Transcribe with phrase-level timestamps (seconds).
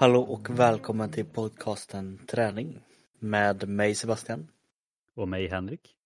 [0.00, 2.80] Hallå och välkommen till podcasten Träning
[3.18, 4.48] med mig Sebastian.
[5.16, 5.96] Och mig Henrik.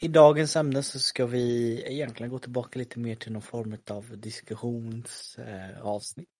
[0.00, 4.18] I dagens ämne så ska vi egentligen gå tillbaka lite mer till någon form av
[4.18, 6.37] diskussionsavsnitt.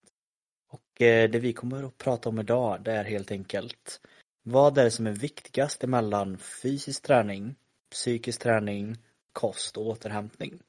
[0.69, 4.01] Och eh, det vi kommer att prata om idag det är helt enkelt
[4.43, 7.55] vad är det som är viktigast emellan fysisk träning,
[7.91, 8.97] psykisk träning,
[9.33, 10.59] kost och återhämtning?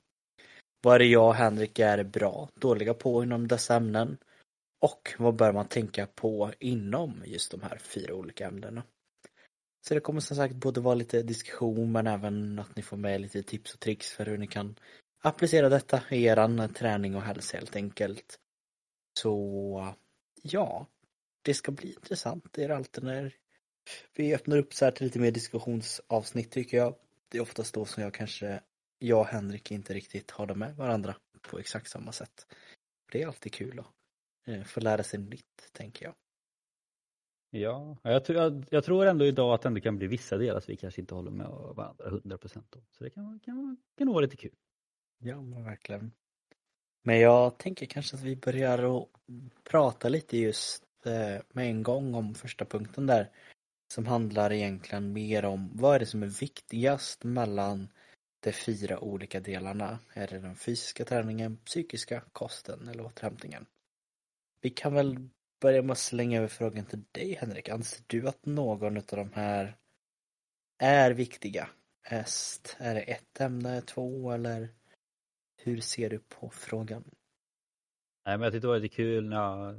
[0.82, 4.16] Vad är det jag och Henrik är bra, dåliga på inom dessa ämnen?
[4.80, 8.82] Och vad bör man tänka på inom just de här fyra olika ämnena?
[9.88, 13.20] Så det kommer som sagt både vara lite diskussion men även att ni får med
[13.20, 14.76] lite tips och tricks för hur ni kan
[15.22, 18.38] applicera detta i eran träning och hälsa helt enkelt.
[19.22, 19.94] Så
[20.42, 20.86] ja,
[21.42, 22.52] det ska bli intressant.
[22.52, 23.34] Det är alltid när
[24.14, 26.94] vi öppnar upp så här till lite mer diskussionsavsnitt tycker jag.
[27.28, 28.60] Det är oftast då som jag kanske,
[28.98, 32.46] jag och Henrik inte riktigt har det med varandra på exakt samma sätt.
[33.12, 33.86] Det är alltid kul att
[34.46, 36.14] eh, få lära sig nytt, tänker jag.
[37.50, 40.72] Ja, jag, jag, jag, tror ändå idag att det ändå kan bli vissa delar som
[40.72, 42.82] vi kanske inte håller med varandra 100 procent om.
[42.90, 44.54] Så det kan, kan, kan nog vara lite kul.
[45.18, 46.12] Ja, men verkligen.
[47.02, 49.08] Men jag tänker kanske att vi börjar att
[49.64, 53.30] prata lite just eh, med en gång om första punkten där.
[53.94, 57.88] Som handlar egentligen mer om vad är det som är viktigast mellan
[58.40, 59.98] de fyra olika delarna?
[60.12, 63.66] Är det den fysiska träningen, psykiska, kosten eller återhämtningen?
[64.60, 65.28] Vi kan väl
[65.60, 67.68] börja med att slänga över frågan till dig Henrik.
[67.68, 69.76] Anser du att någon av de här
[70.78, 71.68] är viktiga?
[72.02, 74.68] Är det ett ämne, två eller
[75.62, 77.04] hur ser du på frågan?
[78.26, 79.76] Nej men jag tyckte det var lite kul när jag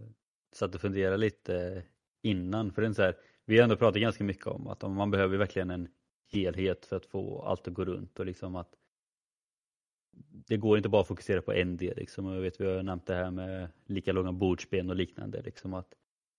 [0.51, 1.83] satt och funderade lite
[2.21, 5.11] innan för det är så här, vi har ändå pratat ganska mycket om att man
[5.11, 5.87] behöver verkligen en
[6.31, 8.75] helhet för att få allt att gå runt och liksom att
[10.47, 11.97] det går inte bara att fokusera på en del.
[11.97, 12.25] Liksom.
[12.25, 15.41] Jag vet, vi har nämnt det här med lika långa bordsben och liknande.
[15.41, 15.93] Liksom, att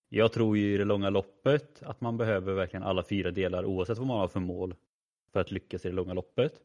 [0.08, 3.98] jag tror ju i det långa loppet att man behöver verkligen alla fyra delar oavsett
[3.98, 4.75] vad man har för mål
[5.32, 6.60] för att lyckas i det långa loppet.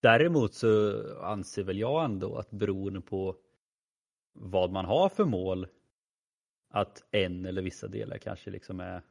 [0.00, 3.36] Däremot så anser väl jag ändå att beroende på
[4.32, 5.66] vad man har för mål
[6.70, 9.02] att en eller vissa delar kanske liksom är,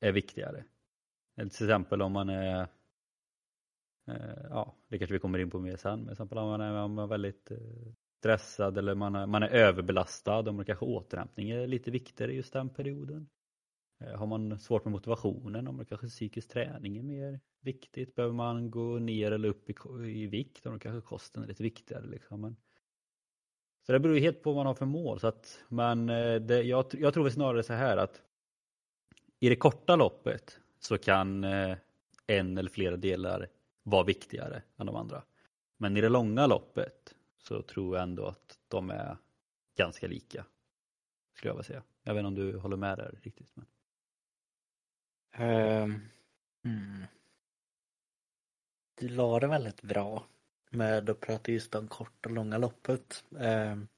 [0.00, 0.64] är viktigare.
[1.36, 2.68] Till exempel om man är
[4.10, 6.82] Eh, ja, det kanske vi kommer in på mer sen, men exempel om man är,
[6.82, 7.58] om man är väldigt eh,
[8.18, 12.52] stressad eller man är, man är överbelastad om man kanske återhämtning är lite viktigare just
[12.52, 13.28] den perioden.
[14.00, 18.34] Eh, har man svårt med motivationen, om det kanske psykisk träning är mer viktigt, behöver
[18.34, 19.74] man gå ner eller upp i,
[20.06, 22.06] i vikt, om kanske kosten är lite viktigare.
[22.06, 22.40] Liksom.
[22.40, 22.56] Men,
[23.86, 25.20] så det beror ju helt på vad man har för mål.
[25.20, 28.22] Så att, men eh, det, jag, jag tror snarare så här att
[29.40, 31.76] i det korta loppet så kan eh,
[32.26, 33.48] en eller flera delar
[33.82, 35.22] vara viktigare än de andra.
[35.76, 39.16] Men i det långa loppet så tror jag ändå att de är
[39.76, 40.44] ganska lika.
[41.36, 41.82] Skulle jag vilja säga.
[42.02, 43.50] Jag vet inte om du håller med där riktigt.
[43.54, 43.66] Men...
[45.38, 46.08] Um,
[46.64, 47.06] mm.
[48.94, 50.26] Du la det väldigt bra
[50.70, 53.24] med att prata just om korta och långa loppet.
[53.30, 53.88] Um,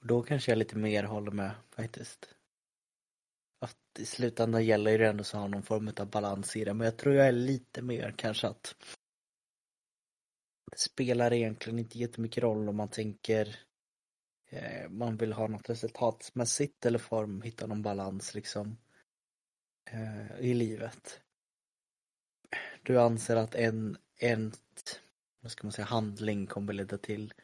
[0.00, 2.34] då kanske jag lite mer håller med faktiskt.
[3.60, 6.84] Att i slutändan gäller det ändå att ha någon form av balans i det men
[6.84, 8.74] jag tror jag är lite mer kanske att
[10.70, 13.58] det spelar egentligen inte jättemycket roll om man tänker
[14.48, 18.89] eh, man vill ha något resultatmässigt eller form, hitta någon balans liksom eh,
[19.84, 21.20] Eh, i livet.
[22.82, 24.52] Du anser att en, en
[25.40, 27.34] vad ska man säga, handling kommer leda till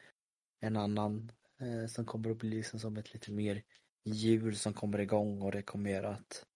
[0.61, 3.63] en annan eh, som kommer att bli liksom som ett lite mer
[4.05, 6.47] djur som kommer igång och det kommer göra att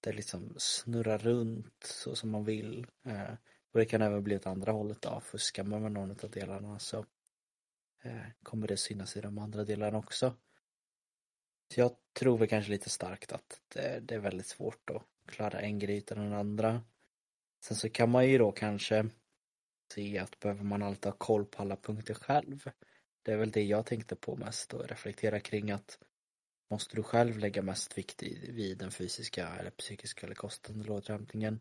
[0.00, 2.86] det liksom snurrar runt så som man vill.
[3.06, 3.32] Eh,
[3.72, 6.78] och det kan även bli åt andra hållet då, fuskar man med någon av delarna
[6.78, 7.06] så
[8.02, 10.34] eh, kommer det synas i de andra delarna också.
[11.74, 15.60] Så jag tror väl kanske lite starkt att det, det är väldigt svårt att klara
[15.60, 16.82] en grej utan den andra.
[17.64, 19.06] Sen så kan man ju då kanske
[19.94, 22.70] se att behöver man alltid ha koll på alla punkter själv.
[23.22, 25.98] Det är väl det jag tänkte på mest och reflektera kring att
[26.70, 31.60] måste du själv lägga mest vikt vid den fysiska eller psykiska eller kostande eller återhämtningen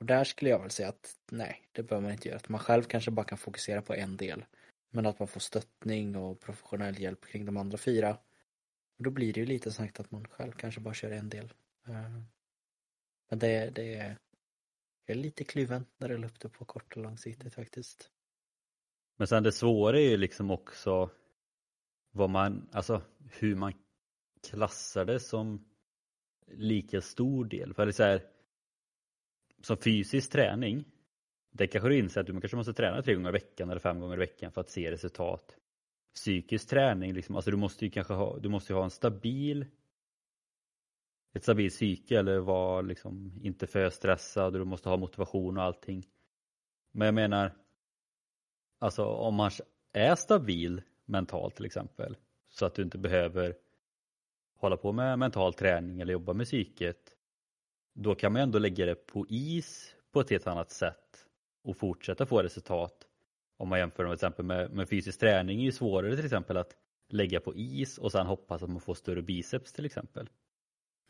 [0.00, 2.36] och där skulle jag väl säga att nej, det behöver man inte göra.
[2.36, 4.44] Att man själv kanske bara kan fokusera på en del.
[4.90, 8.18] Men att man får stöttning och professionell hjälp kring de andra fyra.
[8.96, 11.52] Och då blir det ju lite sagt att man själv kanske bara kör en del.
[11.88, 12.20] Eh,
[13.30, 14.18] men det, det är,
[15.06, 18.10] jag är lite kluven när det löpte på kort och långsiktigt faktiskt.
[19.16, 21.10] Men sen det svåra är ju liksom också
[22.10, 23.72] vad man, alltså hur man
[24.48, 25.68] klassar det som
[26.46, 27.74] lika stor del.
[27.74, 28.22] För det är så här,
[29.62, 30.84] som fysisk träning,
[31.50, 34.00] det kanske du inser att du kanske måste träna tre gånger i veckan eller fem
[34.00, 35.56] gånger i veckan för att se resultat.
[36.16, 39.66] Psykisk träning, liksom, alltså du måste ju kanske ha, du måste ha en stabil
[41.32, 45.62] ett stabilt psyke eller vara liksom inte för stressad och du måste ha motivation och
[45.62, 46.06] allting.
[46.92, 47.56] Men jag menar,
[48.78, 49.50] alltså om man
[49.92, 52.16] är stabil mentalt till exempel
[52.48, 53.54] så att du inte behöver
[54.56, 57.12] hålla på med mental träning eller jobba med psyket
[57.92, 61.26] då kan man ändå lägga det på is på ett helt annat sätt
[61.62, 63.06] och fortsätta få resultat.
[63.56, 66.76] Om man jämför med, exempel med, med fysisk träning är ju svårare till exempel att
[67.08, 70.28] lägga på is och sen hoppas att man får större biceps till exempel.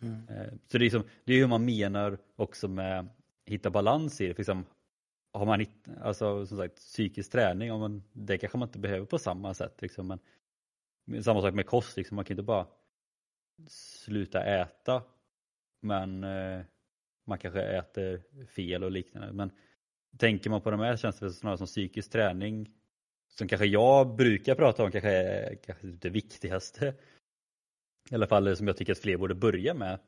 [0.02, 0.28] Mm.
[0.28, 3.08] Eh, så det är, liksom, det är hur man menar också med
[3.44, 4.34] hitta balans i det.
[4.34, 4.66] För liksom,
[5.32, 9.06] har man hitt, alltså, som sagt, psykisk träning, om man, det kanske man inte behöver
[9.06, 9.82] på samma sätt.
[9.82, 10.19] Liksom,
[11.04, 12.66] men, samma sak med kost, liksom, man kan inte bara
[13.69, 15.02] sluta äta
[15.81, 16.60] men eh,
[17.25, 19.32] man kanske äter fel och liknande.
[19.32, 19.50] Men
[20.19, 22.71] tänker man på de här känns det snarare som psykisk träning
[23.29, 26.95] som kanske jag brukar prata om kanske är kanske det viktigaste.
[28.11, 29.99] I alla fall som jag tycker att fler borde börja med.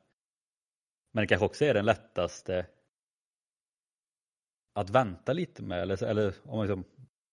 [1.12, 2.66] Men det kanske också är den lättaste
[4.74, 5.82] att vänta lite med.
[5.82, 6.84] Eller, eller om man liksom,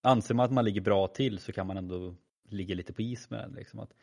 [0.02, 3.30] anser man att man ligger bra till så kan man ändå ligga lite på is
[3.30, 3.52] med den.
[3.52, 3.80] Liksom.
[3.80, 3.94] Att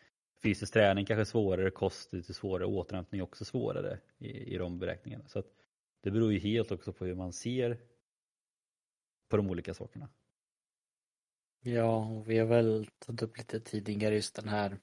[0.43, 4.79] fysisk träning kanske är svårare, kost lite svårare, återhämtning är också svårare i, i de
[4.79, 5.25] beräkningarna.
[5.29, 5.47] Så att
[6.01, 7.79] det beror ju helt också på hur man ser
[9.33, 10.09] på de olika sakerna.
[11.61, 14.79] Ja, och vi har väl tagit upp lite tidigare just den här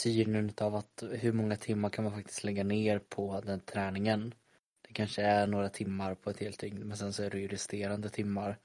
[0.00, 4.34] synen av att hur många timmar kan man faktiskt lägga ner på den träningen.
[4.82, 7.48] Det kanske är några timmar på ett helt dygn men sen så är det ju
[7.48, 8.58] resterande timmar.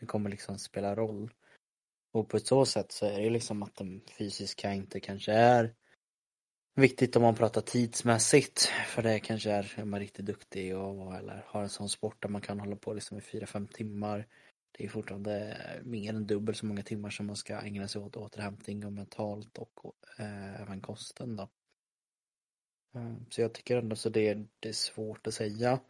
[0.00, 1.30] Det kommer liksom spela roll.
[2.12, 5.74] Och på ett så sätt så är det liksom att den fysiska inte kanske är
[6.74, 8.70] viktigt om man pratar tidsmässigt.
[8.86, 12.28] För det kanske är, är man riktigt duktig och eller har en sån sport där
[12.28, 14.26] man kan hålla på liksom i 4-5 timmar.
[14.78, 18.16] Det är fortfarande mer än dubbelt så många timmar som man ska ägna sig åt
[18.16, 21.48] återhämtning och mentalt och eh, även kosten då.
[22.94, 25.80] Mm, så jag tycker ändå så det, det är svårt att säga.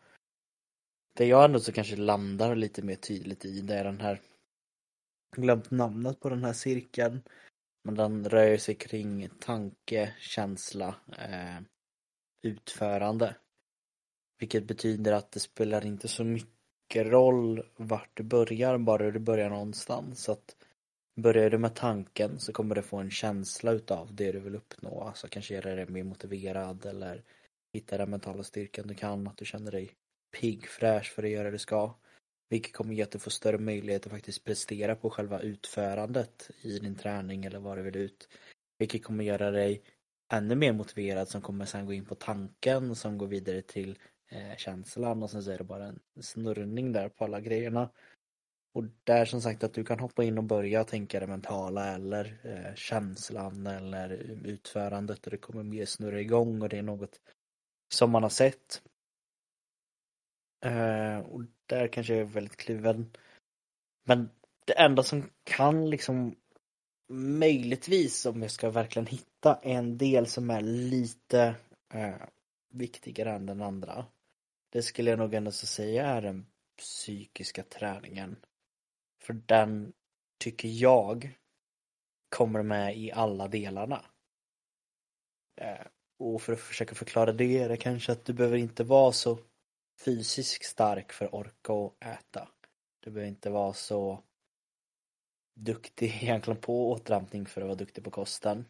[1.17, 4.21] Det jag ändå så kanske landar lite mer tydligt i det är den här
[5.37, 7.23] glömt namnet på den här cirkeln.
[7.85, 11.61] Men den rör sig kring tanke, känsla, eh,
[12.43, 13.37] utförande.
[14.39, 19.51] Vilket betyder att det spelar inte så mycket roll vart du börjar, bara du börjar
[19.51, 20.23] någonstans.
[20.23, 20.57] Så att
[21.17, 25.03] börjar du med tanken så kommer du få en känsla utav det du vill uppnå.
[25.03, 27.23] Alltså kanske göra dig mer motiverad eller
[27.73, 29.91] hitta den mentala styrkan du kan, att du känner dig
[30.41, 31.95] pigg, fräsch för att göra det du ska.
[32.53, 36.79] Vilket kommer ge att du får större möjlighet att faktiskt prestera på själva utförandet i
[36.79, 38.29] din träning eller vad du vill ut.
[38.79, 39.83] Vilket kommer göra dig
[40.33, 44.57] ännu mer motiverad som kommer sen gå in på tanken som går vidare till eh,
[44.57, 47.91] känslan och sen så är det bara en snurrning där på alla grejerna.
[48.75, 52.41] Och där som sagt att du kan hoppa in och börja tänka det mentala eller
[52.45, 54.11] eh, känslan eller
[54.45, 57.21] utförandet och det kommer mer snurra igång och det är något
[57.95, 58.83] som man har sett
[60.65, 63.11] Eh, och där kanske jag är väldigt kluven.
[64.05, 64.31] Men
[64.65, 66.37] det enda som kan liksom
[67.13, 71.55] möjligtvis om jag ska verkligen hitta en del som är lite
[71.95, 72.15] eh,
[72.71, 74.07] viktigare än den andra.
[74.73, 76.47] Det skulle jag nog ändå säga är den
[76.79, 78.37] psykiska träningen.
[79.23, 79.93] För den
[80.39, 81.39] tycker jag
[82.29, 84.05] kommer med i alla delarna.
[85.57, 85.87] Eh,
[86.19, 89.39] och för att försöka förklara det är det kanske att du behöver inte vara så
[90.05, 92.49] fysiskt stark för att orka och äta.
[93.01, 94.23] Du behöver inte vara så
[95.55, 98.65] duktig egentligen på återhämtning för att vara duktig på kosten.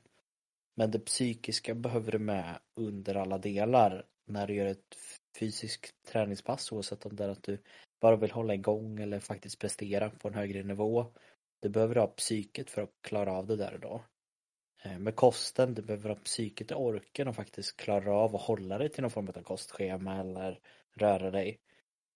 [0.75, 4.97] Men det psykiska behöver du med under alla delar när du gör ett
[5.39, 7.59] fysiskt träningspass oavsett om det är att du
[8.01, 11.07] bara vill hålla igång eller faktiskt prestera på en högre nivå.
[11.61, 14.05] Du behöver ha psyket för att klara av det där och då.
[14.83, 18.79] Eh, med kosten, du behöver ha psyket och orken och faktiskt klara av att hålla
[18.79, 20.61] dig till någon form av kostschema eller
[20.95, 21.59] röra dig.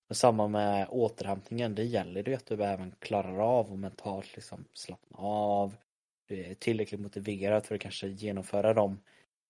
[0.09, 4.65] Och samma med återhämtningen, det gäller det att du även klarar av och mentalt liksom
[4.73, 5.77] slappna av.
[6.29, 9.01] Du är tillräckligt motiverad för att kanske genomföra de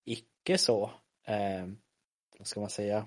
[0.05, 0.91] icke så,
[1.25, 1.67] eh,
[2.39, 3.07] vad ska man säga,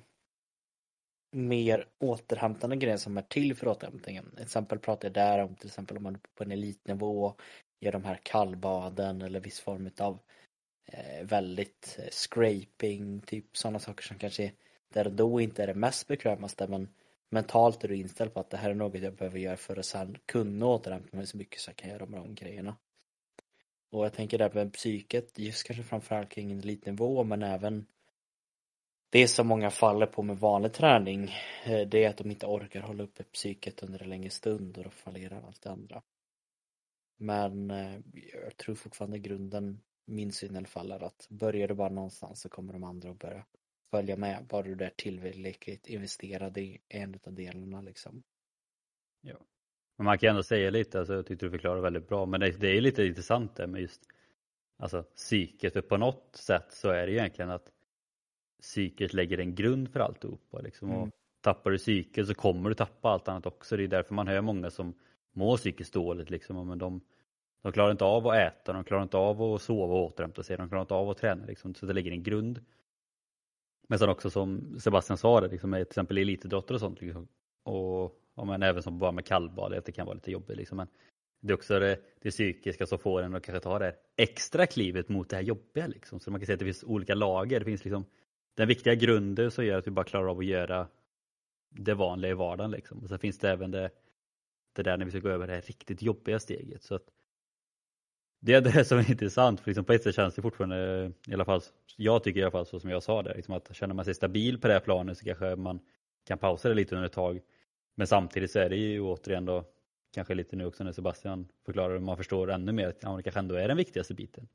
[1.32, 4.32] mer återhämtande grejer som är till för återhämtningen.
[4.36, 7.36] Till exempel pratar jag där om till exempel om man är på en elitnivå,
[7.80, 10.20] gör de här kallbaden eller viss form av
[10.86, 14.52] eh, väldigt eh, scraping, typ sådana saker som kanske
[14.93, 16.89] där då inte är det mest bekvämaste men
[17.29, 19.86] mentalt är du inställd på att det här är något jag behöver göra för att
[19.86, 22.75] sen kunna återhämta mig så mycket så jag kan göra de grejerna.
[23.91, 27.86] Och jag tänker där med psyket, just kanske framförallt kring en elitnivå men även
[29.10, 31.31] det som många faller på med vanlig träning
[31.65, 34.84] eh, det är att de inte orkar hålla uppe psyket under en längre stund och
[34.84, 36.01] då fallerar allt det andra.
[37.17, 38.00] Men eh,
[38.43, 42.41] jag tror fortfarande grunden, min syn i alla fall, är att börjar du bara någonstans
[42.41, 43.46] så kommer de andra att börja
[43.91, 44.46] följa med.
[44.50, 48.24] Bara du är tillräckligt investerad i en av delarna liksom.
[49.22, 49.38] Ja.
[49.98, 52.51] Men man kan ändå säga lite, alltså, jag tyckte du förklarade väldigt bra, men det,
[52.51, 54.01] det är lite intressant det med just
[54.77, 57.72] alltså, psyket, för på något sätt så är det egentligen att
[58.62, 60.60] psyket lägger en grund för alltihopa.
[60.60, 61.01] Liksom, mm.
[61.01, 61.10] och
[61.41, 63.77] tappar du psyket så kommer du tappa allt annat också.
[63.77, 64.93] Det är därför man hör många som
[65.31, 66.29] mår psykiskt dåligt.
[66.29, 67.01] Liksom, men de,
[67.62, 70.58] de klarar inte av att äta, de klarar inte av att sova och återhämta sig,
[70.58, 71.46] de klarar inte av att träna.
[71.46, 72.65] Liksom, så det lägger en grund.
[73.89, 77.01] Men sen också som Sebastian sa, det, liksom, med till exempel elitidrottare och sånt.
[77.01, 77.27] Liksom,
[77.63, 80.58] och ja, men även som bara med kallbad, att det kan vara lite jobbigt.
[80.58, 80.88] Liksom, men
[81.41, 85.10] det är också det, det psykiska som får en att kanske ta det extra klivet
[85.10, 85.88] mot det här jobbiga.
[85.88, 86.19] Liksom.
[86.19, 87.60] Så man kan säga att det finns olika lager.
[87.60, 88.05] Det finns liksom
[88.55, 90.88] den viktiga grunden som gör att vi bara klarar av att göra
[91.69, 92.72] det vanliga i vardagen.
[92.72, 93.00] Liksom.
[93.00, 93.89] Och sen finns det även det,
[94.75, 96.84] det där när vi ska gå över det här riktigt jobbiga steget.
[96.84, 97.08] Så att
[98.39, 101.34] det är det som är intressant, för liksom på ett sätt känns det fortfarande, i
[101.34, 101.62] alla fall,
[101.98, 104.13] jag tycker i alla fall så som jag sa det, liksom att känner man sig
[104.13, 105.79] stabil på det här planet så kanske man
[106.27, 107.41] kan pausa det lite under ett tag.
[107.96, 109.65] Men samtidigt så är det ju återigen då,
[110.13, 113.24] kanske lite nu också när Sebastian förklarar hur man förstår ännu mer att ja, det
[113.24, 114.48] kanske ändå är den viktigaste biten.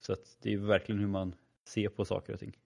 [0.00, 2.56] Så att det är verkligen hur man ser på saker och ting.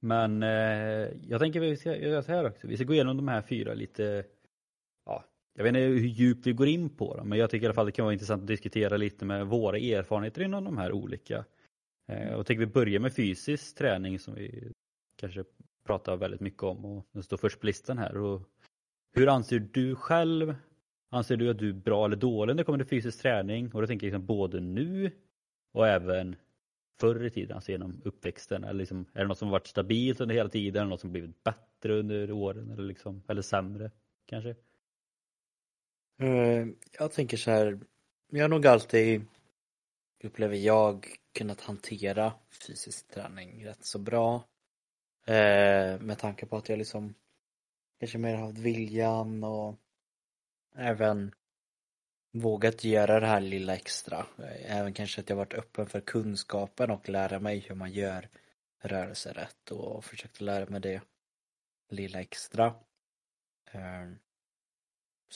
[0.00, 2.66] Men eh, jag tänker vi ska göra så här också.
[2.66, 4.24] Vi ska gå igenom de här fyra lite,
[5.56, 7.74] jag vet inte hur djupt vi går in på dem, men jag tycker i alla
[7.74, 11.44] fall det kan vara intressant att diskutera lite med våra erfarenheter inom de här olika.
[12.08, 14.72] Eh, jag och tänker vi börja med fysisk träning som vi
[15.16, 15.44] kanske
[15.86, 18.16] pratar väldigt mycket om och den står först på listan här.
[18.16, 18.42] Och
[19.14, 20.54] hur anser du själv?
[21.10, 23.72] Anser du att du är bra eller dålig när det kommer till fysisk träning?
[23.74, 25.10] Och då tänker jag liksom både nu
[25.72, 26.36] och även
[27.00, 28.64] förr i tiden, alltså genom uppväxten?
[28.64, 30.80] Eller liksom, är det något som varit stabilt under hela tiden?
[30.80, 33.90] Är det något som blivit bättre under åren eller, liksom, eller sämre
[34.26, 34.54] kanske?
[36.18, 36.66] Eh,
[36.98, 37.78] jag tänker så här,
[38.30, 39.26] jag har nog alltid,
[40.22, 42.32] upplever jag, kunnat hantera
[42.66, 44.34] fysisk träning rätt så bra.
[45.26, 47.14] Eh, med tanke på att jag liksom
[48.00, 49.74] kanske mer haft viljan och
[50.76, 51.34] även
[52.32, 54.26] vågat göra det här lilla extra.
[54.64, 58.28] Även kanske att jag varit öppen för kunskapen och lära mig hur man gör
[58.82, 61.02] rörelser rätt och försökt lära mig det
[61.90, 62.66] lilla extra.
[63.72, 64.06] Eh,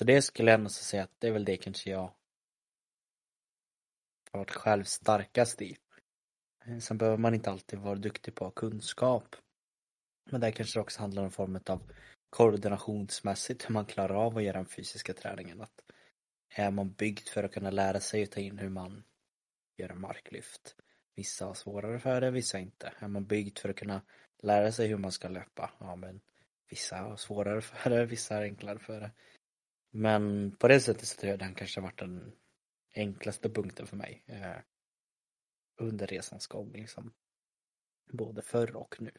[0.01, 2.13] så det skulle jag ändå säga att det är väl det kanske jag
[4.31, 5.77] har varit själv starkast i.
[6.65, 9.37] Eh, sen behöver man inte alltid vara duktig på kunskap.
[10.31, 11.93] Men det kanske också handlar om formen av
[12.31, 15.61] koordinationsmässigt hur man klarar av att göra den fysiska träningen.
[15.61, 15.81] Att
[16.55, 19.05] är man byggd för att kunna lära sig att ta in hur man
[19.77, 20.77] gör en marklyft?
[21.15, 22.93] Vissa har svårare för det, vissa inte.
[22.99, 24.03] Är man byggd för att kunna
[24.43, 25.71] lära sig hur man ska löpa?
[25.81, 26.21] Ja, men
[26.71, 29.11] vissa har svårare för det, vissa har enklare för det.
[29.91, 32.33] Men på det sättet så tror jag den kanske har varit den
[32.95, 34.57] enklaste punkten för mig eh,
[35.77, 37.13] under resans gång liksom.
[38.13, 39.11] Både förr och nu.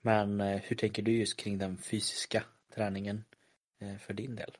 [0.00, 3.24] Men eh, hur tänker du just kring den fysiska träningen
[3.78, 4.56] eh, för din del?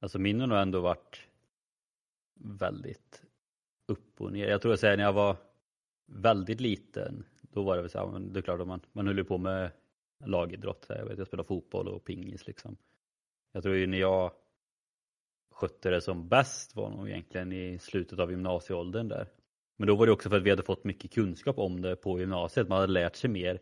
[0.00, 1.20] Alltså min har nog ändå varit
[2.34, 3.22] väldigt
[3.86, 4.48] upp och ner.
[4.48, 5.36] Jag tror att säga när jag var
[6.06, 9.24] väldigt liten, då var det väl så här, det är klart att man, man höll
[9.24, 9.70] på med
[10.24, 10.86] lagidrott.
[10.88, 12.76] Jag, vet, jag spelade fotboll och pingis liksom.
[13.52, 14.32] Jag tror ju när jag
[15.50, 19.26] skötte det som bäst var nog egentligen i slutet av gymnasieåldern där.
[19.76, 22.20] Men då var det också för att vi hade fått mycket kunskap om det på
[22.20, 22.68] gymnasiet.
[22.68, 23.60] Man hade lärt sig mer.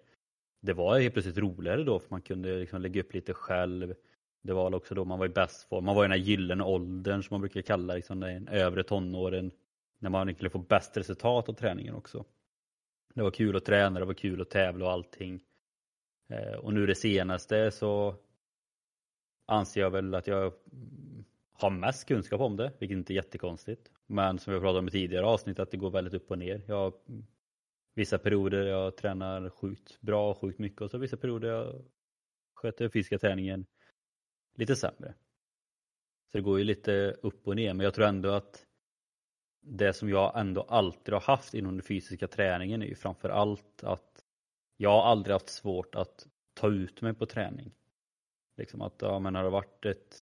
[0.61, 3.95] Det var helt plötsligt roligare då för man kunde liksom lägga upp lite själv.
[4.43, 5.85] Det var också då man var i bäst form.
[5.85, 9.51] Man var i den här gyllene åldern som man brukar kalla liksom den övre tonåren.
[9.99, 12.25] När man kunde få bäst resultat av träningen också.
[13.15, 15.41] Det var kul att träna, det var kul att tävla och allting.
[16.31, 18.15] Eh, och nu det senaste så
[19.47, 20.53] anser jag väl att jag
[21.53, 23.91] har mest kunskap om det, vilket inte är jättekonstigt.
[24.07, 26.63] Men som vi pratade om i tidigare avsnitt att det går väldigt upp och ner.
[26.67, 26.93] Jag har
[27.95, 31.85] vissa perioder jag tränar sjukt bra och sjukt mycket och så vissa perioder jag
[32.55, 33.67] sköter fysiska träningen
[34.55, 35.15] lite sämre.
[36.33, 38.67] Så det går ju lite upp och ner men jag tror ändå att
[39.63, 43.85] det som jag ändå alltid har haft inom den fysiska träningen är ju framför allt
[43.85, 44.10] att
[44.83, 47.73] jag har aldrig haft svårt att ta ut mig på träning.
[48.57, 50.19] Liksom att, ja men har det varit ett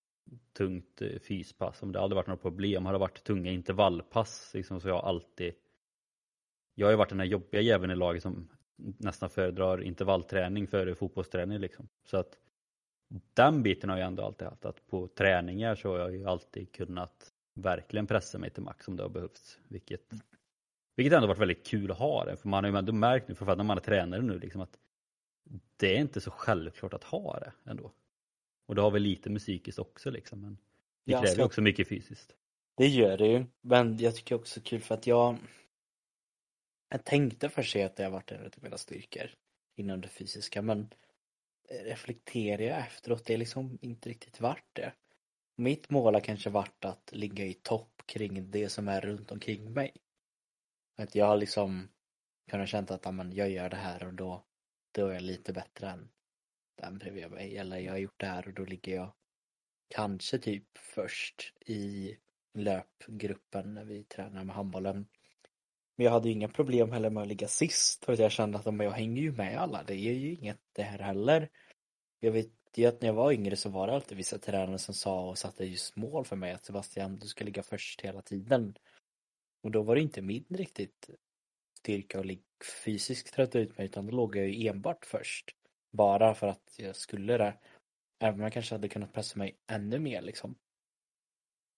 [0.52, 4.80] tungt eh, fyspass, om det aldrig varit några problem, har det varit tunga intervallpass liksom,
[4.80, 5.54] så jag har alltid
[6.74, 10.94] Jag har ju varit den här jobbiga jäveln i laget som nästan föredrar intervallträning före
[10.94, 11.88] fotbollsträning liksom.
[12.04, 12.38] Så att
[13.34, 16.72] den biten har jag ändå alltid haft, att på träningar så har jag ju alltid
[16.72, 19.58] kunnat verkligen pressa mig till max om det har behövts.
[19.68, 20.12] Vilket,
[20.98, 22.36] vilket ändå varit väldigt kul att ha det.
[22.36, 24.78] För man har ju ändå märkt nu, för när man är tränare nu, liksom att
[25.76, 27.92] det är inte så självklart att ha det ändå.
[28.66, 30.40] Och det har väl lite med psykiskt också liksom.
[30.40, 30.58] Men
[31.04, 32.34] det Ja, kräver så- också mycket fysiskt.
[32.76, 33.44] Det gör det ju.
[33.60, 35.36] Men jag tycker också kul för att jag
[36.88, 39.30] Jag tänkte först säga att det har varit en av mina styrkor
[39.76, 40.88] inom det fysiska men
[41.84, 44.92] reflekterar jag efteråt, det är liksom inte riktigt vart det.
[45.56, 49.72] Mitt mål har kanske varit att ligga i topp kring det som är runt omkring
[49.72, 49.92] mig.
[50.98, 51.88] Att jag har liksom
[52.50, 54.44] kunnat känna att amen, jag gör det här och då,
[54.92, 56.08] då är jag lite bättre än
[56.74, 57.56] den bredvid mig.
[57.56, 59.12] Eller jag har gjort det här och då ligger jag
[59.88, 62.16] kanske typ först i
[62.54, 65.06] löpgruppen när vi tränar med handbollen.
[65.96, 68.58] Men jag hade ju inga problem heller med att ligga sist för att jag kände
[68.58, 71.48] att men jag hänger ju med alla, det är ju inget det här heller.
[72.20, 74.94] Jag vet ju att när jag var yngre så var det alltid vissa tränare som
[74.94, 78.74] sa och satte just mål för mig att Sebastian, du ska ligga först hela tiden.
[79.62, 81.10] Och då var det inte min riktigt
[81.78, 82.42] styrka ligga
[82.84, 85.50] fysiskt trötta ut mig utan då låg jag ju enbart först.
[85.90, 87.58] Bara för att jag skulle det.
[88.20, 90.54] Även om jag kanske hade kunnat pressa mig ännu mer liksom.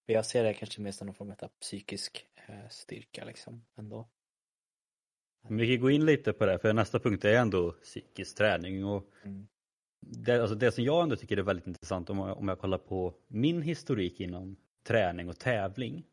[0.07, 4.09] För jag ser det kanske mer som någon form av psykisk eh, styrka liksom ändå.
[5.43, 8.85] Men vi kan gå in lite på det, för nästa punkt är ändå psykisk träning.
[8.85, 9.49] Och Mm.
[10.01, 12.79] det, alltså det som jag ändå tycker är väldigt intressant om jag, om jag kollar
[12.79, 16.07] på min historik inom träning och tävling.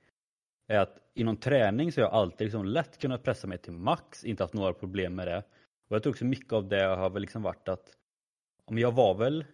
[0.67, 4.23] Är att inom träning så har jag alltid liksom lätt kunnat pressa mig till max,
[4.23, 5.43] inte haft några problem med det.
[5.87, 7.97] Och jag tror också mycket av det har väl liksom varit att
[8.65, 9.45] om jag var väl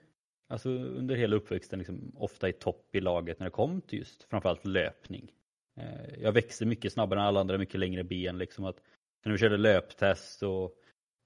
[0.47, 4.23] alltså under hela uppväxten liksom ofta i topp i laget när det kom till just
[4.23, 5.31] framförallt löpning.
[5.75, 8.81] Eh, jag växte mycket snabbare än alla andra, mycket längre ben liksom att
[9.25, 10.75] när vi körde löptest och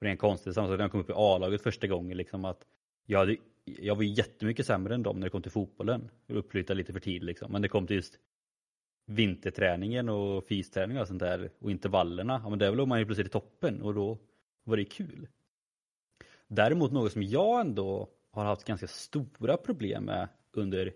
[0.02, 2.66] rent konstigt samma sak när jag kom upp i A-laget första gången liksom att
[3.06, 6.10] jag, hade, jag var jättemycket sämre än dem när det kom till fotbollen.
[6.28, 7.52] Jag uppflyttade lite för tidigt liksom.
[7.52, 8.20] Men det kom till just
[9.10, 12.42] vinterträningen och fysträning och sånt där och intervallerna.
[12.44, 14.18] Ja men där låg man ju plötsligt i toppen och då
[14.64, 15.28] var det kul.
[16.48, 20.94] Däremot något som jag ändå har haft ganska stora problem med under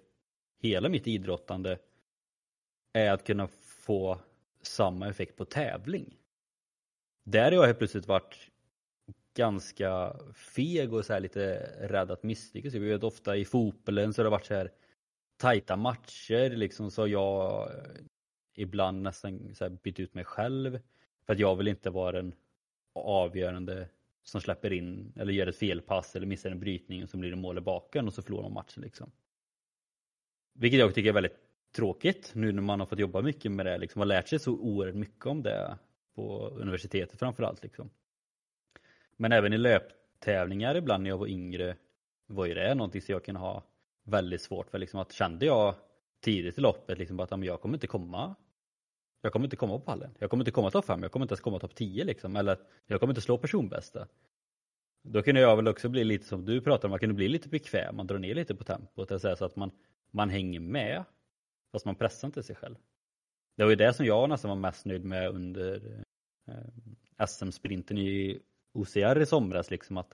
[0.61, 1.79] hela mitt idrottande
[2.93, 3.47] är att kunna
[3.85, 4.19] få
[4.61, 6.17] samma effekt på tävling.
[7.23, 8.49] Där har jag helt plötsligt varit
[9.33, 12.73] ganska feg och så här lite rädd att misslyckas.
[12.73, 14.71] Jag vet ofta i fotbollen så har det varit så här
[15.37, 17.69] tajta matcher liksom så har jag
[18.53, 20.79] ibland nästan så här bytt ut mig själv
[21.25, 22.35] för att jag vill inte vara den
[22.93, 23.89] avgörande
[24.23, 27.35] som släpper in eller gör ett felpass eller missar en brytning och så blir det
[27.35, 29.11] mål i baken och så förlorar man matchen liksom.
[30.53, 31.39] Vilket jag tycker är väldigt
[31.75, 34.51] tråkigt nu när man har fått jobba mycket med det liksom och lärt sig så
[34.51, 35.77] oerhört mycket om det
[36.15, 37.89] på universitetet framförallt liksom.
[39.17, 41.75] Men även i löptävlingar ibland när jag var yngre
[42.27, 43.63] var ju det någonting som jag kunde ha
[44.03, 45.75] väldigt svårt för liksom att kände jag
[46.21, 48.35] tidigt i loppet liksom att men jag kommer inte komma
[49.21, 50.15] jag kommer inte komma på pallen.
[50.19, 52.35] Jag kommer inte komma topp 5, jag kommer inte ens komma topp 10 liksom.
[52.35, 52.57] Eller
[52.87, 54.07] jag kommer inte slå personbästa.
[55.03, 57.49] Då kunde jag väl också bli lite som du pratar om, man kunde bli lite
[57.49, 59.09] bekväm, man drar ner lite på tempot.
[59.09, 59.71] det Så, så att man,
[60.11, 61.03] man hänger med.
[61.71, 62.75] Fast man pressar inte sig själv.
[63.57, 66.03] Det var ju det som jag nästan var mest nöjd med under
[66.47, 68.41] eh, SM-sprinten i
[68.73, 69.71] OCR i somras.
[69.71, 70.13] Liksom att,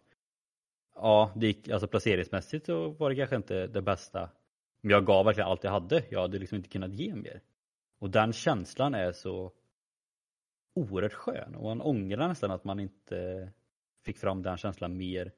[0.95, 4.29] ja, det gick, alltså placeringsmässigt så var det kanske inte det bästa.
[4.87, 6.03] Men jag gav verkligen allt jag hade.
[6.09, 7.41] Jag hade liksom inte kunnat ge mer.
[7.99, 9.53] Och den känslan är så
[10.73, 13.51] oerhört skön och man ångrar nästan att man inte
[14.05, 15.31] fick fram den känslan mer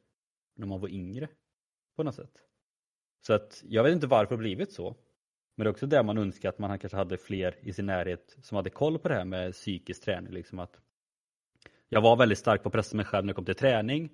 [0.56, 1.28] när man var yngre
[1.96, 2.32] på något sätt.
[3.22, 4.96] Så att jag vet inte varför det blivit så.
[5.56, 8.38] Men det är också det man önskar att man kanske hade fler i sin närhet
[8.42, 10.34] som hade koll på det här med psykisk träning.
[10.34, 10.82] Liksom att
[11.88, 14.10] jag var väldigt stark på att pressa mig själv när det kom till träning.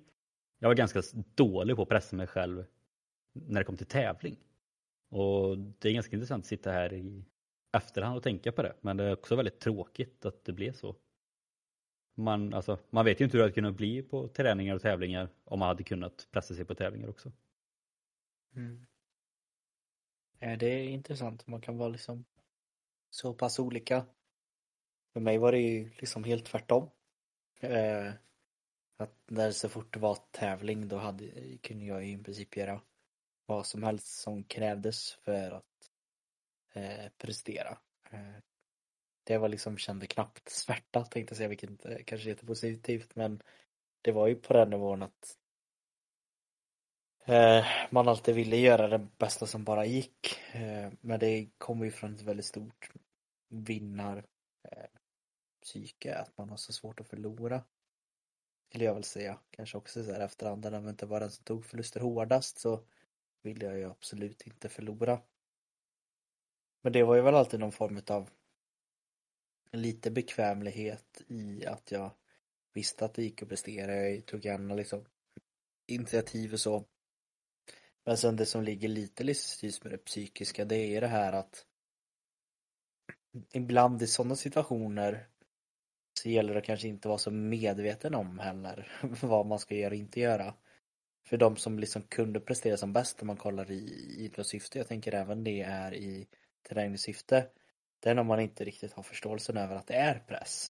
[0.58, 1.02] Jag var ganska
[1.34, 2.64] dålig på att pressa mig själv
[3.32, 4.36] när det kom till tävling.
[5.08, 7.24] Och det är ganska intressant att sitta här i
[7.76, 8.76] efterhand och tänka på det.
[8.80, 10.96] Men det är också väldigt tråkigt att det blev så.
[12.14, 15.28] Man, alltså, man vet ju inte hur det hade kunnat bli på träningar och tävlingar
[15.44, 17.32] om man hade kunnat pressa sig på tävlingar också.
[18.54, 18.86] Mm.
[20.38, 21.46] Ja, det är intressant.
[21.46, 22.24] Man kan vara liksom
[23.10, 24.06] så pass olika.
[25.12, 26.90] För mig var det ju liksom helt tvärtom.
[27.60, 28.12] Eh,
[28.96, 32.80] att när så fort det var tävling då hade, kunde jag i princip göra
[33.46, 35.90] vad som helst som krävdes för att
[36.72, 37.78] eh, prestera.
[38.10, 38.36] Eh,
[39.24, 43.42] det var liksom, kände knappt smärta tänkte jag säga, vilket inte kanske är jättepositivt men
[44.02, 45.38] det var ju på den nivån att
[47.24, 50.38] eh, man alltid ville göra det bästa som bara gick.
[50.52, 52.90] Eh, men det kommer ju från ett väldigt stort
[53.48, 54.24] vinnar
[54.62, 54.88] eh,
[55.62, 57.64] psyke, att man har så svårt att förlora.
[58.68, 59.38] Skulle jag väl säga.
[59.50, 62.84] Kanske också så här efterhand när man inte var den som tog förluster hårdast så
[63.46, 65.20] ville jag ju absolut inte förlora.
[66.82, 68.30] Men det var ju väl alltid någon form av
[69.72, 72.10] lite bekvämlighet i att jag
[72.72, 74.08] visste att det gick att prestera.
[74.08, 75.04] Jag tog gärna liksom
[75.86, 76.84] initiativ och så.
[78.04, 79.24] Men sen det som ligger lite
[79.62, 81.66] just med det psykiska det är det här att
[83.52, 85.28] ibland i sådana situationer
[86.12, 89.90] så gäller det kanske inte att vara så medveten om heller vad man ska göra
[89.90, 90.54] och inte göra.
[91.26, 95.14] För de som liksom kunde prestera som bäst om man kollar i idrottssyfte, jag tänker
[95.14, 96.28] även det är i
[96.68, 97.48] träningssyfte,
[98.00, 100.66] det är när man inte riktigt har förståelsen över att det är press.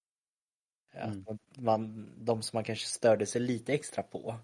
[0.94, 1.24] Mm.
[1.28, 4.36] Att man, de som man kanske störde sig lite extra på,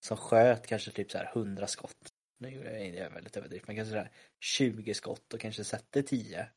[0.00, 3.92] som sköt kanske typ så här 100 skott, nu är det väldigt överdrivet, men kanske
[3.92, 6.48] så här 20 skott och kanske sätter 10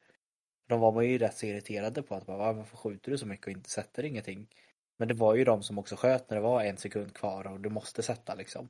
[0.71, 3.47] de var man ju rätt så irriterade på att bara, varför skjuter du så mycket
[3.47, 4.47] och inte sätter ingenting?
[4.97, 7.59] Men det var ju de som också sköt när det var en sekund kvar och
[7.59, 8.69] du måste sätta liksom.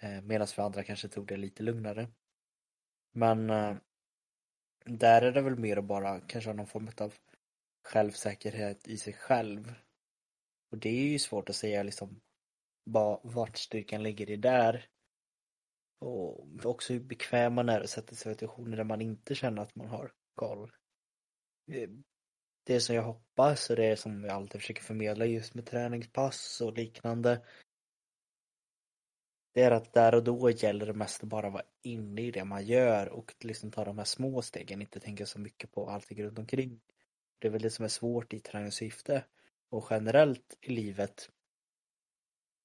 [0.00, 2.08] Eh, Medan för andra kanske tog det lite lugnare.
[3.12, 3.76] Men eh,
[4.84, 7.14] där är det väl mer att bara kanske ha någon form av
[7.84, 9.74] självsäkerhet i sig själv.
[10.70, 12.20] Och det är ju svårt att säga liksom
[13.22, 14.86] vart styrkan ligger i där.
[15.98, 19.62] Och också hur bekväm man är att sätta sig i situationer där man inte känner
[19.62, 20.72] att man har koll.
[21.72, 21.90] Eh,
[22.64, 26.72] det som jag hoppas och det som jag alltid försöker förmedla just med träningspass och
[26.72, 27.44] liknande.
[29.52, 32.44] Det är att där och då gäller det mest att bara vara inne i det
[32.44, 36.22] man gör och liksom ta de här små stegen, inte tänka så mycket på allting
[36.22, 36.80] runt omkring.
[37.38, 39.24] Det är väl det som är svårt i träningssyfte
[39.70, 41.30] och generellt i livet.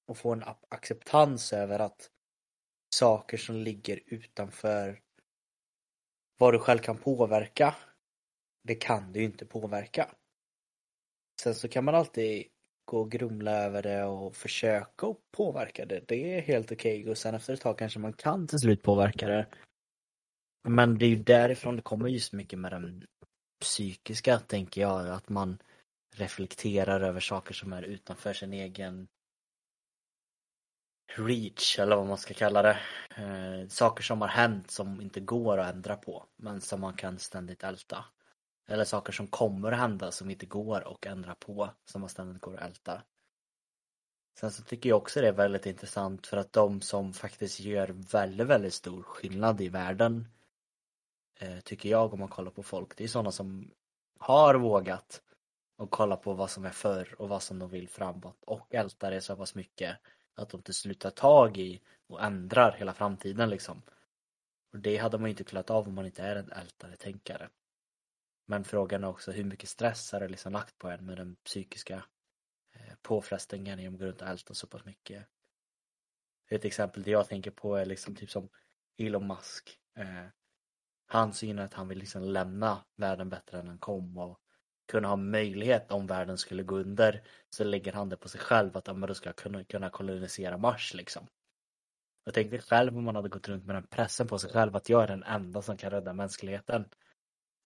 [0.08, 2.10] Att få en acceptans över att
[2.94, 5.00] saker som ligger utanför
[6.38, 7.74] vad du själv kan påverka
[8.66, 10.10] det kan du ju inte påverka.
[11.42, 12.46] Sen så kan man alltid
[12.94, 16.04] och grumla över det och försöka och påverka det.
[16.08, 17.10] Det är helt okej okay.
[17.10, 19.46] och sen efter ett tag kanske man kan till slut påverka det.
[20.68, 23.06] Men det är ju därifrån det kommer just mycket med den
[23.60, 25.58] psykiska, tänker jag, att man
[26.16, 29.08] reflekterar över saker som är utanför sin egen
[31.16, 32.78] reach eller vad man ska kalla det.
[33.16, 37.18] Eh, saker som har hänt som inte går att ändra på men som man kan
[37.18, 38.04] ständigt älta.
[38.66, 42.42] Eller saker som kommer att hända som inte går att ändra på, som man ständigt
[42.42, 43.02] går att älta.
[44.40, 47.88] Sen så tycker jag också det är väldigt intressant för att de som faktiskt gör
[47.88, 50.28] väldigt, väldigt stor skillnad i världen
[51.38, 53.70] eh, tycker jag om man kollar på folk, det är sådana som
[54.18, 55.22] har vågat
[55.76, 59.10] och kolla på vad som är förr och vad som de vill framåt och ältar
[59.10, 59.96] det så pass mycket
[60.34, 63.82] att de till slut tar tag i och ändrar hela framtiden liksom.
[64.72, 67.48] Och det hade man ju inte klarat av om man inte är en ältare tänkare.
[68.46, 71.36] Men frågan är också hur mycket stress har det liksom lagt på en med den
[71.36, 72.04] psykiska
[72.74, 75.26] eh, påfrestningen i att gå runt och älta så pass mycket.
[76.50, 78.48] Ett exempel det jag tänker på är liksom typ som
[78.98, 79.78] Elon Musk.
[79.98, 80.26] Eh,
[81.06, 84.40] han synar att han vill liksom lämna världen bättre än den kom och
[84.86, 88.76] kunna ha möjlighet om världen skulle gå under så lägger han det på sig själv
[88.76, 91.26] att då ska kunna, kunna kolonisera Mars liksom.
[92.24, 94.88] Jag tänkte själv om man hade gått runt med den pressen på sig själv att
[94.88, 96.88] jag är den enda som kan rädda mänskligheten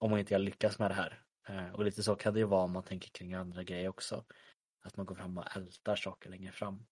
[0.00, 1.22] om man inte jag lyckas med det här.
[1.48, 4.24] Eh, och lite så kan det ju vara om man tänker kring andra grejer också.
[4.82, 6.86] Att man går fram och ältar saker längre fram.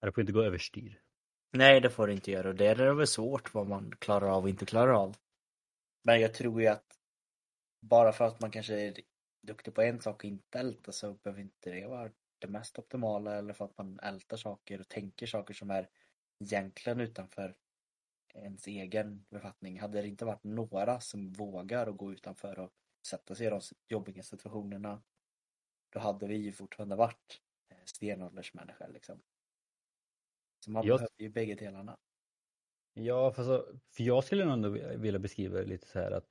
[0.00, 1.00] Det får inte gå överstyr.
[1.52, 4.28] Nej, det får det inte göra och det är det väl svårt vad man klarar
[4.28, 5.16] av och inte klarar av.
[6.02, 6.98] Men jag tror ju att
[7.80, 8.94] bara för att man kanske är
[9.42, 13.34] duktig på en sak och inte ältar så behöver inte det vara det mest optimala
[13.34, 15.88] eller för att man ältar saker och tänker saker som är
[16.40, 17.56] egentligen utanför
[18.34, 19.80] ens egen befattning.
[19.80, 22.70] Hade det inte varit några som vågar att gå utanför och
[23.06, 25.02] sätta sig i de jobbiga situationerna
[25.92, 29.20] då hade vi ju fortfarande varit eh, stenåldersmänniskor liksom.
[30.64, 30.98] Så man jag...
[30.98, 31.96] behöver ju bägge delarna.
[32.94, 36.26] Ja, för, så, för jag skulle ändå vilja beskriva det lite så här att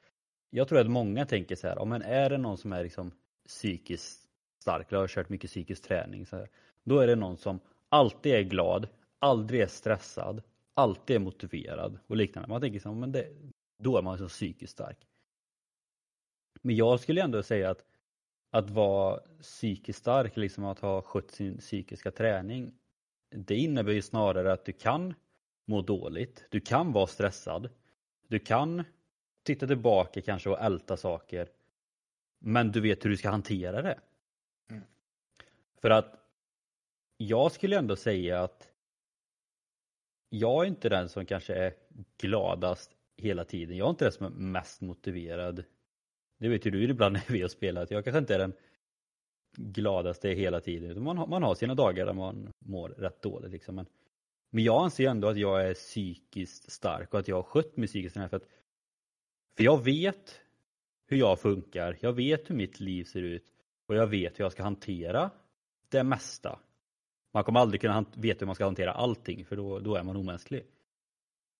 [0.49, 3.11] jag tror att många tänker så här, om men är det någon som är liksom
[3.47, 4.29] psykiskt
[4.61, 6.49] stark, eller har kört mycket psykisk träning, så här,
[6.83, 7.59] då är det någon som
[7.89, 8.87] alltid är glad,
[9.19, 12.49] aldrig är stressad, alltid är motiverad och liknande.
[12.49, 13.27] Man tänker så men det,
[13.79, 15.07] då är man så psykiskt stark.
[16.61, 17.85] Men jag skulle ändå säga att
[18.51, 22.73] att vara psykiskt stark, liksom att ha skött sin psykiska träning,
[23.29, 25.13] det innebär ju snarare att du kan
[25.65, 27.69] må dåligt, du kan vara stressad,
[28.27, 28.83] du kan
[29.43, 31.49] titta tillbaka kanske och älta saker,
[32.39, 33.99] men du vet hur du ska hantera det.
[34.69, 34.83] Mm.
[35.81, 36.15] För att
[37.17, 38.70] jag skulle ändå säga att
[40.33, 41.73] jag är inte den som kanske är
[42.17, 43.77] gladast hela tiden.
[43.77, 45.63] Jag är inte den som är mest motiverad.
[46.37, 47.91] Det vet ju du ibland när vi har spelat.
[47.91, 48.53] Jag kanske inte är den
[49.57, 51.03] gladaste hela tiden.
[51.03, 53.51] Man har, man har sina dagar där man mår rätt dåligt.
[53.51, 53.75] Liksom.
[53.75, 53.85] Men,
[54.49, 57.87] men jag anser ändå att jag är psykiskt stark och att jag har skött mig
[57.87, 58.13] psykiskt.
[58.13, 58.47] För, att,
[59.57, 60.41] för jag vet
[61.07, 63.45] hur jag funkar, jag vet hur mitt liv ser ut
[63.87, 65.31] och jag vet hur jag ska hantera
[65.89, 66.59] det mesta.
[67.31, 70.17] Man kommer aldrig kunna veta hur man ska hantera allting för då, då är man
[70.17, 70.65] omänsklig.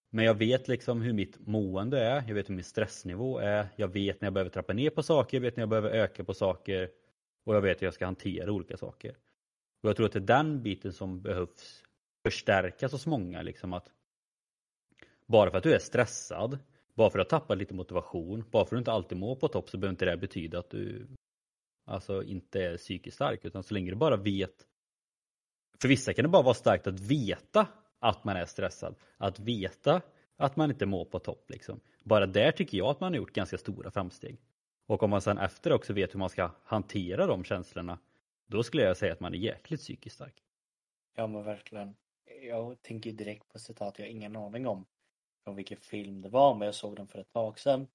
[0.10, 3.88] Men jag vet liksom hur mitt mående är, jag vet hur min stressnivå är, jag
[3.88, 6.34] vet när jag behöver trappa ner på saker, jag vet när jag behöver öka på
[6.34, 6.90] saker
[7.44, 9.18] och jag vet hur jag ska hantera olika saker.
[9.84, 11.84] Och jag tror att det är den biten som behövs
[12.24, 13.42] förstärkas hos många.
[13.42, 13.92] Liksom att
[15.26, 16.60] bara för att du är stressad,
[16.94, 19.36] bara för att du har tappat lite motivation, bara för att du inte alltid mår
[19.36, 21.08] på topp så behöver inte det betyda att du
[21.86, 23.46] alltså inte är psykiskt stark.
[23.46, 24.68] Utan så länge du bara vet.
[25.82, 27.68] För vissa kan det bara vara starkt att veta
[28.00, 28.96] att man är stressad.
[29.18, 30.02] Att veta
[30.38, 31.50] att man inte mår på topp.
[31.50, 31.80] Liksom.
[32.04, 34.38] Bara där tycker jag att man har gjort ganska stora framsteg.
[34.88, 38.00] Och om man sen efter också vet hur man ska hantera de känslorna,
[38.48, 40.44] då skulle jag säga att man är jäkligt psykiskt stark.
[41.16, 41.96] Ja men verkligen.
[42.42, 44.86] Jag tänker direkt på citat jag har ingen aning om
[45.44, 47.88] från vilken film det var men jag såg den för ett tag sedan.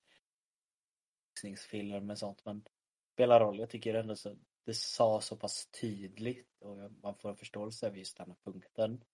[1.30, 2.64] Boxningsfilmer med sånt men
[3.12, 3.58] spelar roll.
[3.58, 4.36] Jag tycker ändå så
[4.66, 9.04] det sa så pass tydligt och man får en förståelse över just den här punkten.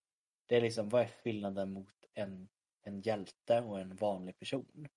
[0.45, 2.49] Det är liksom, vad är skillnaden mot en,
[2.81, 4.87] en hjälte och en vanlig person?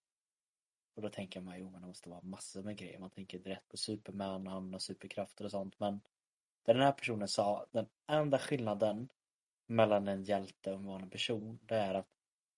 [0.94, 2.98] Och då tänker man, jo men det måste vara massor med grejer.
[2.98, 5.80] Man tänker direkt på Superman, han har superkrafter och sånt.
[5.80, 6.00] Men
[6.62, 9.08] det den här personen sa, den enda skillnaden
[9.66, 12.08] mellan en hjälte och en vanlig person, det är att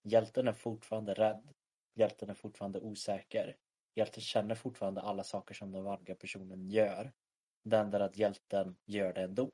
[0.03, 1.55] hjälten är fortfarande rädd.
[1.95, 3.57] Hjälten är fortfarande osäker.
[3.95, 7.13] Hjälten känner fortfarande alla saker som den vanliga personen gör.
[7.63, 9.53] Det enda är att hjälten gör det ändå.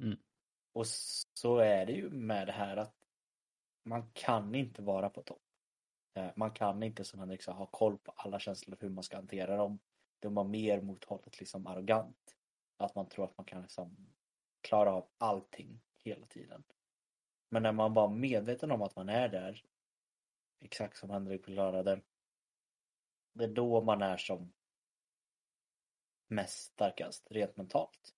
[0.00, 0.18] Mm.
[0.72, 2.94] Och så är det ju med det här att
[3.82, 5.42] man kan inte vara på topp.
[6.14, 9.16] Eh, man kan inte som Henrik sa ha koll på alla känslor hur man ska
[9.16, 9.78] hantera dem.
[10.20, 12.36] De var mer mot hållet liksom arrogant.
[12.76, 13.96] Att man tror att man kan liksom
[14.60, 16.64] klara av allting hela tiden.
[17.48, 19.64] Men när man var medveten om att man är där,
[20.60, 22.00] exakt som Henrik förklarade,
[23.32, 24.52] det är då man är som
[26.26, 28.14] mest starkast rent mentalt.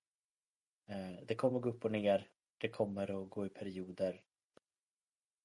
[0.87, 4.23] Eh, det kommer gå upp och ner, det kommer att gå i perioder.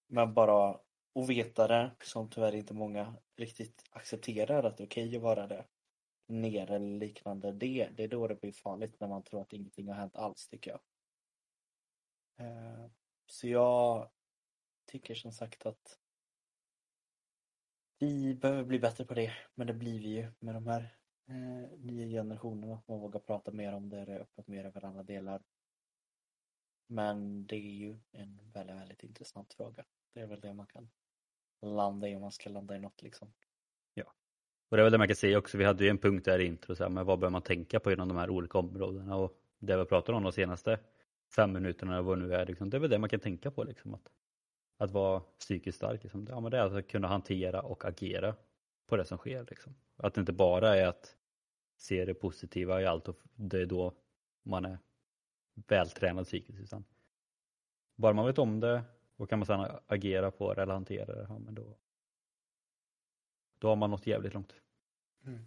[0.08, 0.80] Men bara
[1.13, 5.65] ovetare, som tyvärr inte många riktigt accepterar att det är okej okay att vara det,
[6.28, 9.88] ner eller liknande, det, det är då det blir farligt när man tror att ingenting
[9.88, 10.80] har hänt alls tycker jag.
[12.36, 12.86] Eh,
[13.26, 14.10] så jag
[14.86, 15.99] tycker som sagt att
[17.99, 20.97] vi behöver bli bättre på det, men det blir vi ju med de här
[21.28, 22.82] eh, nya generationerna.
[22.88, 25.42] Man vågar prata mer om det, det är öppet mer över alla delar.
[26.88, 29.86] Men det är ju en väldigt, väldigt intressant fråga.
[30.14, 30.90] Det är väl det man kan
[31.62, 33.34] landa i om man ska landa i något liksom.
[33.94, 34.14] Ja,
[34.70, 35.58] och det är väl det man kan säga också.
[35.58, 37.80] Vi hade ju en punkt där i intro, så här, men vad bör man tänka
[37.80, 40.80] på inom de här olika områdena och det vi pratar om de senaste
[41.36, 43.52] fem minuterna eller vad det nu är, liksom, det är väl det man kan tänka
[43.52, 43.64] på.
[43.64, 44.12] Liksom, att,
[44.78, 46.04] att vara psykiskt stark.
[46.04, 46.28] Liksom.
[46.30, 48.36] Ja, men det är alltså att kunna hantera och agera
[48.86, 49.46] på det som sker.
[49.50, 49.76] Liksom.
[49.98, 51.17] Att det inte bara är att
[51.78, 53.93] se det positiva i allt och det är då
[54.43, 54.78] man är
[55.67, 56.60] vältränad psykiskt.
[56.60, 56.86] Utan
[57.96, 58.84] bara man vet om det
[59.15, 61.78] och kan man sedan agera på det eller hantera det, ja, men då,
[63.60, 64.56] då har man nått jävligt långt.
[65.26, 65.46] Mm.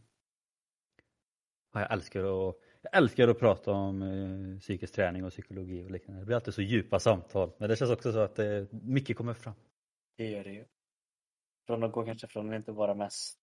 [1.73, 5.91] Ja, jag älskar att jag älskar att prata om eh, psykisk träning och psykologi och
[5.91, 6.23] liknande.
[6.23, 7.51] Det blir alltid så djupa samtal.
[7.59, 9.55] Men det känns också så att eh, mycket kommer fram.
[10.17, 10.65] Det gör det ju.
[11.67, 13.39] Från att gå kanske från att inte vara mest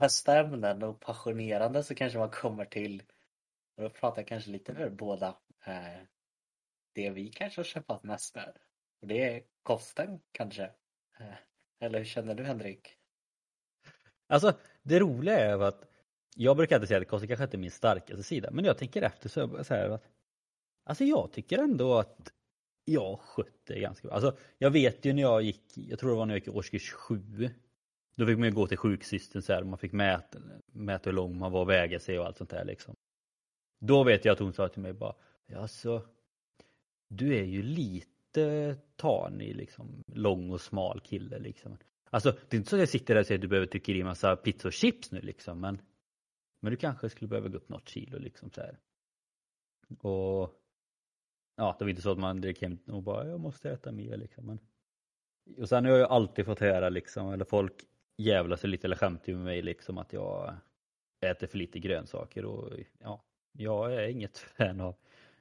[0.00, 3.02] bästa ämnen och passionerande så kanske man kommer till,
[3.76, 6.02] och då pratar jag kanske lite för båda, eh,
[6.92, 8.58] det vi kanske har kämpat mest med.
[9.00, 10.62] Och det är kosten kanske.
[11.18, 11.34] Eh,
[11.80, 12.98] eller hur känner du Henrik?
[14.26, 14.52] Alltså
[14.82, 15.88] det roliga är att
[16.36, 19.02] jag brukar inte säga att kosten kanske inte är min starkaste sida, men jag tänker
[19.02, 20.04] efter så, så här att
[20.86, 22.32] Alltså jag tycker ändå att
[22.84, 24.14] jag skött det ganska bra.
[24.14, 26.50] Alltså jag vet ju när jag gick, jag tror det var när jag gick i
[26.50, 27.50] årskurs 7
[28.16, 30.38] Då fick man ju gå till sjuksystern så här, man fick mäta,
[30.72, 32.94] mäta hur lång man var och väga sig och allt sånt där liksom.
[33.80, 35.14] Då vet jag att hon sa till mig bara,
[35.56, 36.06] alltså
[37.08, 41.78] du är ju lite tanig liksom, lång och smal kille liksom.
[42.10, 43.92] Alltså det är inte så att jag sitter där och säger att du behöver trycka
[43.92, 45.78] i massa pizza och chips nu liksom men
[46.64, 48.78] men du kanske skulle behöva gå upp något kilo liksom så här.
[49.98, 50.63] Och
[51.56, 54.16] ja, det var inte så att man direkt hem och bara jag måste äta mer
[54.16, 54.46] liksom.
[54.46, 54.58] Men...
[55.58, 57.72] Och sen har jag ju alltid fått höra liksom, eller folk
[58.16, 60.56] jävlar sig lite eller skämtar med mig liksom att jag
[61.20, 64.94] äter för lite grönsaker och ja, jag är inget fan av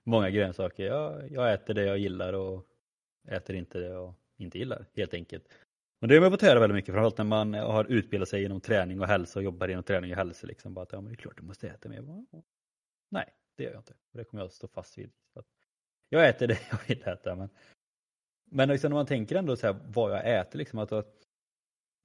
[0.03, 0.85] många grönsaker.
[0.85, 2.67] Jag, jag äter det jag gillar och
[3.27, 5.49] äter inte det jag inte gillar helt enkelt.
[5.99, 8.61] Men det har man fått höra väldigt mycket, framförallt när man har utbildat sig inom
[8.61, 10.47] träning och hälsa och jobbar inom träning och hälsa.
[10.47, 12.25] Liksom, bara att, ja, men det är klart du måste äta mer.
[13.09, 13.93] Nej, det gör jag inte.
[14.11, 15.11] Det kommer jag att stå fast vid
[16.09, 17.35] jag äter det jag vill äta.
[17.35, 17.49] Men,
[18.51, 21.27] men liksom när man tänker ändå så här, vad jag äter, liksom, att, att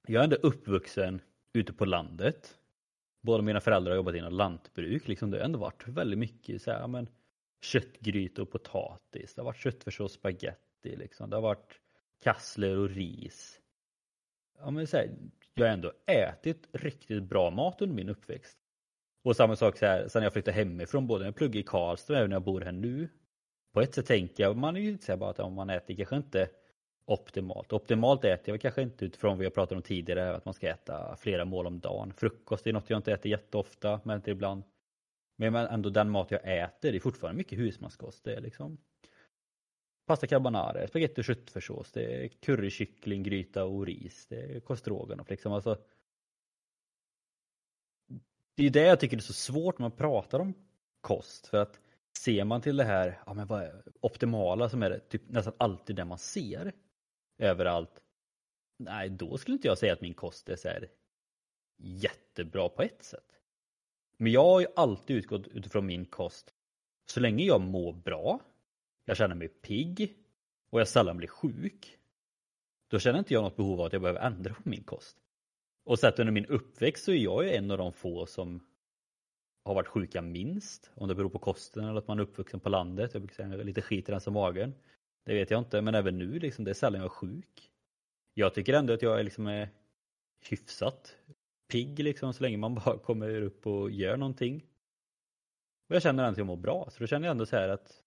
[0.07, 1.21] jag är ändå uppvuxen
[1.53, 2.59] ute på landet.
[3.21, 5.07] båda mina föräldrar har jobbat inom lantbruk.
[5.07, 7.09] Liksom det har ändå varit väldigt mycket så här, men,
[7.61, 9.33] köttgryta och potatis.
[9.33, 10.95] Det har varit köttfärssås och spagetti.
[10.95, 11.29] Liksom.
[11.29, 11.79] Det har varit
[12.23, 13.61] kassler och ris.
[14.59, 15.09] Ja, men så här,
[15.53, 18.57] jag har ändå ätit riktigt bra mat under min uppväxt.
[19.23, 22.13] Och samma sak så här, sen jag flyttade hemifrån, både när jag pluggade i Karlstad
[22.13, 23.09] och även när jag bor här nu.
[23.71, 26.15] På ett sätt tänker jag, man är ju så bara att om man äter kanske
[26.15, 26.49] inte
[27.05, 27.73] optimalt.
[27.73, 31.15] Optimalt äter jag kanske inte utifrån vad jag pratade om tidigare, att man ska äta
[31.15, 32.13] flera mål om dagen.
[32.13, 34.63] Frukost är något jag inte äter jätteofta, men inte ibland.
[35.35, 38.23] Men ändå den mat jag äter, det är fortfarande mycket husmanskost.
[38.23, 38.77] Det är liksom
[40.05, 45.53] pasta carbonara, spagetti och köttfärssås, det är currykyckling, gryta och ris, det är kostroganoff liksom.
[45.53, 45.77] Alltså,
[48.55, 50.53] det är det jag tycker är så svårt när man pratar om
[51.01, 51.47] kost.
[51.47, 51.79] För att
[52.17, 55.53] ser man till det här ja, men vad är, optimala som är det typ nästan
[55.57, 56.73] alltid det man ser
[57.37, 58.01] överallt.
[58.77, 60.89] Nej, då skulle inte jag säga att min kost är så här
[61.77, 63.39] jättebra på ett sätt.
[64.17, 66.53] Men jag har ju alltid utgått utifrån min kost.
[67.05, 68.39] Så länge jag mår bra,
[69.05, 70.17] jag känner mig pigg
[70.69, 71.97] och jag sällan blir sjuk.
[72.87, 75.17] Då känner inte jag något behov av att jag behöver ändra på min kost.
[75.83, 78.68] Och sett under min uppväxt så är jag ju en av de få som
[79.69, 80.91] har varit sjuka minst.
[80.95, 83.13] Om det beror på kosten eller att man är uppvuxen på landet.
[83.13, 84.73] Jag brukar säga lite skit i den som magen.
[85.25, 87.71] Det vet jag inte, men även nu liksom, det är sällan jag är sjuk.
[88.33, 89.69] Jag tycker ändå att jag är liksom är
[90.49, 91.15] hyfsat
[91.71, 94.65] pigg liksom så länge man bara kommer upp och gör någonting.
[95.89, 97.69] Och jag känner ändå att jag mår bra, så då känner jag ändå så här
[97.69, 98.03] att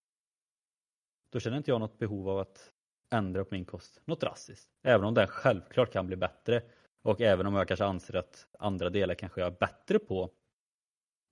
[1.30, 2.72] då känner inte jag något behov av att
[3.10, 4.70] ändra på min kost något drastiskt.
[4.82, 6.62] Även om den självklart kan bli bättre
[7.02, 10.30] och även om jag kanske anser att andra delar kanske jag är bättre på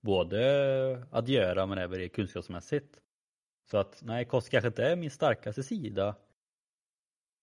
[0.00, 3.00] både att göra men även kunskapsmässigt.
[3.70, 6.16] Så att nej, kost kanske inte är min starkaste sida.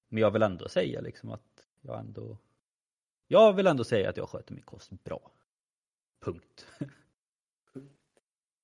[0.10, 2.38] Men jag vill ändå säga liksom att jag ändå
[3.28, 5.32] jag vill ändå säga att jag sköter min kost bra.
[6.26, 6.68] Punkt.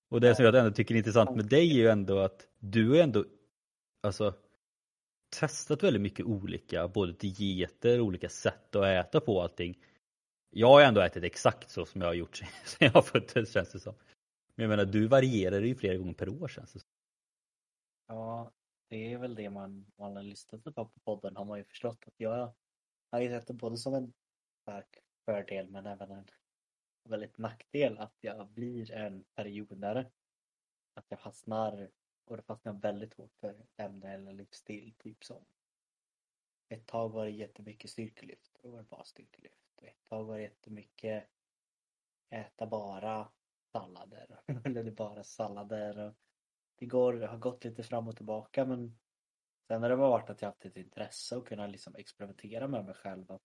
[0.09, 2.89] Och det som jag ändå tycker är intressant med dig är ju ändå att du
[2.89, 3.25] har ändå
[4.01, 4.33] alltså
[5.39, 9.77] testat väldigt mycket olika, både dieter, olika sätt att äta på allting.
[10.55, 12.35] Jag har ändå ätit exakt så som jag har gjort
[12.65, 13.95] sen jag föddes känns det som.
[14.55, 16.89] Men jag menar du varierar ju flera gånger per år känns det som.
[18.07, 18.51] Ja,
[18.89, 22.03] det är väl det man, man har lyssnat på på podden har man ju förstått
[22.07, 22.53] att jag
[23.11, 24.13] har ju sett det både som en
[24.61, 26.27] stark fördel men även en
[27.09, 30.11] väldigt nackdel att jag blir en periodare.
[30.93, 31.89] Att jag fastnar
[32.25, 34.93] och det fastnar väldigt hårt för ämne eller livsstil.
[34.97, 35.45] Typ som
[36.69, 38.59] ett tag var det jättemycket styrkelyft.
[38.61, 39.72] Då var det bara styrkelyft.
[39.81, 41.29] Ett tag var det jättemycket
[42.29, 43.31] äta bara
[43.71, 44.41] sallader.
[44.65, 45.97] eller bara sallader.
[45.97, 46.13] Och
[46.75, 48.99] det går, har gått lite fram och tillbaka men
[49.67, 52.95] sen har det varit att jag haft ett intresse och kunna liksom experimentera med mig
[52.95, 53.31] själv.
[53.31, 53.43] Att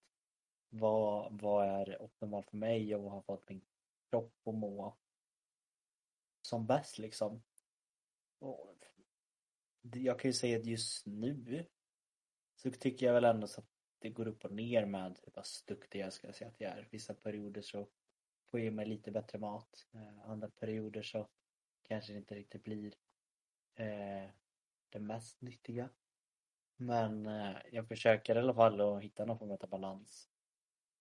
[0.68, 3.64] vad, vad är optimalt för mig och vad har fått min
[4.10, 4.96] kropp att må
[6.42, 7.42] som bäst liksom.
[8.38, 8.84] Och
[9.82, 11.66] jag kan ju säga att just nu
[12.56, 15.62] så tycker jag väl ändå så att det går upp och ner med hur pass
[15.66, 16.88] duktig jag ska säga att jag är.
[16.90, 17.88] Vissa perioder så
[18.50, 19.86] får jag mig lite bättre mat.
[19.92, 21.28] Eh, andra perioder så
[21.82, 22.94] kanske det inte riktigt blir
[23.74, 24.30] eh,
[24.88, 25.88] det mest nyttiga.
[26.76, 30.28] Men eh, jag försöker i alla fall att hitta någon form av balans.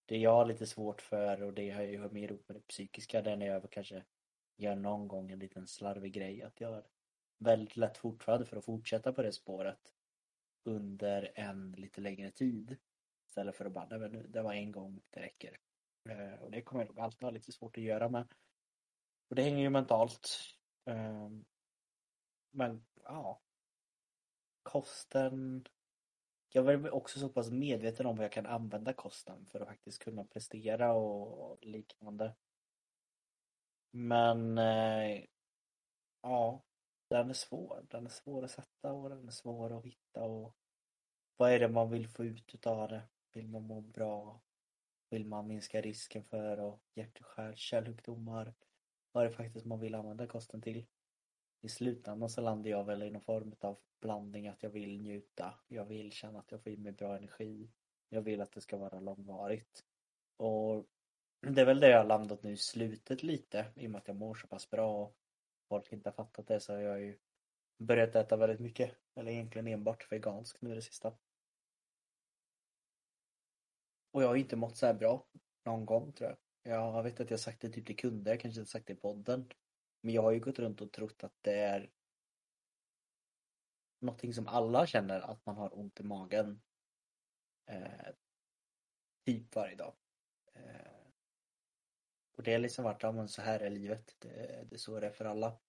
[0.05, 3.21] Det jag har lite svårt för och det har ju mer ihop med det psykiska
[3.21, 4.03] det är när jag kanske
[4.55, 6.83] gör någon gång en liten slarvig grej att jag har
[7.37, 9.93] väldigt lätt fortfarande för att fortsätta på det spåret
[10.63, 12.77] under en lite längre tid.
[13.37, 15.59] Istället för att bara, nej men nu, det var en gång, det räcker.
[16.09, 18.27] Eh, och det kommer jag nog alltid ha lite svårt att göra med.
[19.29, 20.29] Och det hänger ju mentalt.
[20.85, 21.29] Eh,
[22.51, 23.41] men ja.
[24.63, 25.65] Kosten.
[26.49, 30.03] Jag är också så pass medveten om vad jag kan använda kosten för att faktiskt
[30.03, 32.35] kunna prestera och liknande.
[33.91, 35.23] Men eh,
[36.21, 36.63] ja,
[37.09, 37.85] den är svår.
[37.89, 40.55] Den är svår att sätta och den är svår att hitta och
[41.37, 43.07] vad är det man vill få ut utav det?
[43.33, 44.41] Vill man må bra?
[45.09, 48.53] Vill man minska risken för hjärt och kärlsjukdomar?
[49.11, 50.85] Vad är det faktiskt man vill använda kosten till?
[51.61, 55.53] I slutändan så landar jag väl i någon form av blandning att jag vill njuta.
[55.67, 57.69] Jag vill känna att jag får i mig bra energi.
[58.09, 59.83] Jag vill att det ska vara långvarigt.
[60.37, 60.85] Och
[61.41, 64.07] det är väl det jag har landat nu i slutet lite i och med att
[64.07, 65.15] jag mår så pass bra och
[65.69, 67.19] folk inte har fattat det så har jag ju
[67.77, 68.91] börjat äta väldigt mycket.
[69.15, 71.13] Eller egentligen enbart veganskt nu det sista.
[74.17, 75.27] Och jag har inte mått så här bra
[75.65, 76.37] någon gång tror jag.
[76.73, 78.95] Jag vet att jag sagt det typ till kunder, jag kanske inte sagt det i
[78.95, 79.49] podden.
[80.01, 81.91] Men jag har ju gått runt och trott att det är
[83.99, 86.61] någonting som alla känner att man har ont i magen.
[87.65, 88.13] Eh,
[89.25, 89.93] typ varje dag.
[90.53, 90.91] Eh,
[92.37, 94.15] Och det har liksom varit, ja men så här är livet.
[94.19, 94.29] Det,
[94.69, 95.59] det är så det är för alla.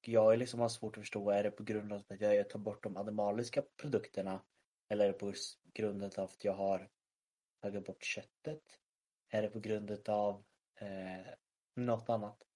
[0.00, 2.58] Jag är liksom har svårt att förstå, är det på grund av att jag tar
[2.58, 4.42] bort de animaliska produkterna?
[4.90, 5.32] Eller är det på
[5.72, 6.90] grund av att jag har
[7.60, 8.80] tagit bort köttet?
[9.28, 11.34] Är det på grund av eh,
[11.74, 12.46] något annat?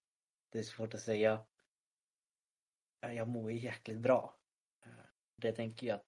[0.51, 1.47] Det är svårt att säga.
[3.01, 4.39] Jag mår ju jäkligt bra.
[4.85, 5.05] Eh,
[5.37, 6.07] det tänker jag att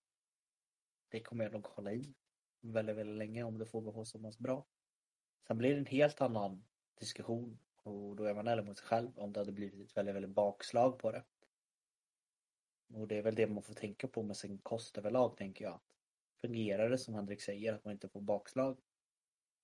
[1.08, 2.14] det kommer jag nog hålla i
[2.60, 4.66] väldigt, väldigt länge om det får gå så pass bra.
[5.46, 6.64] Sen blir det en helt annan
[6.94, 10.14] diskussion och då är man ärlig mot sig själv om det hade blivit ett väldigt,
[10.14, 11.24] väldigt bakslag på det.
[12.94, 15.80] Och det är väl det man får tänka på med sin kost överlag tänker jag.
[16.40, 18.78] Fungerar det som Henrik säger att man inte får bakslag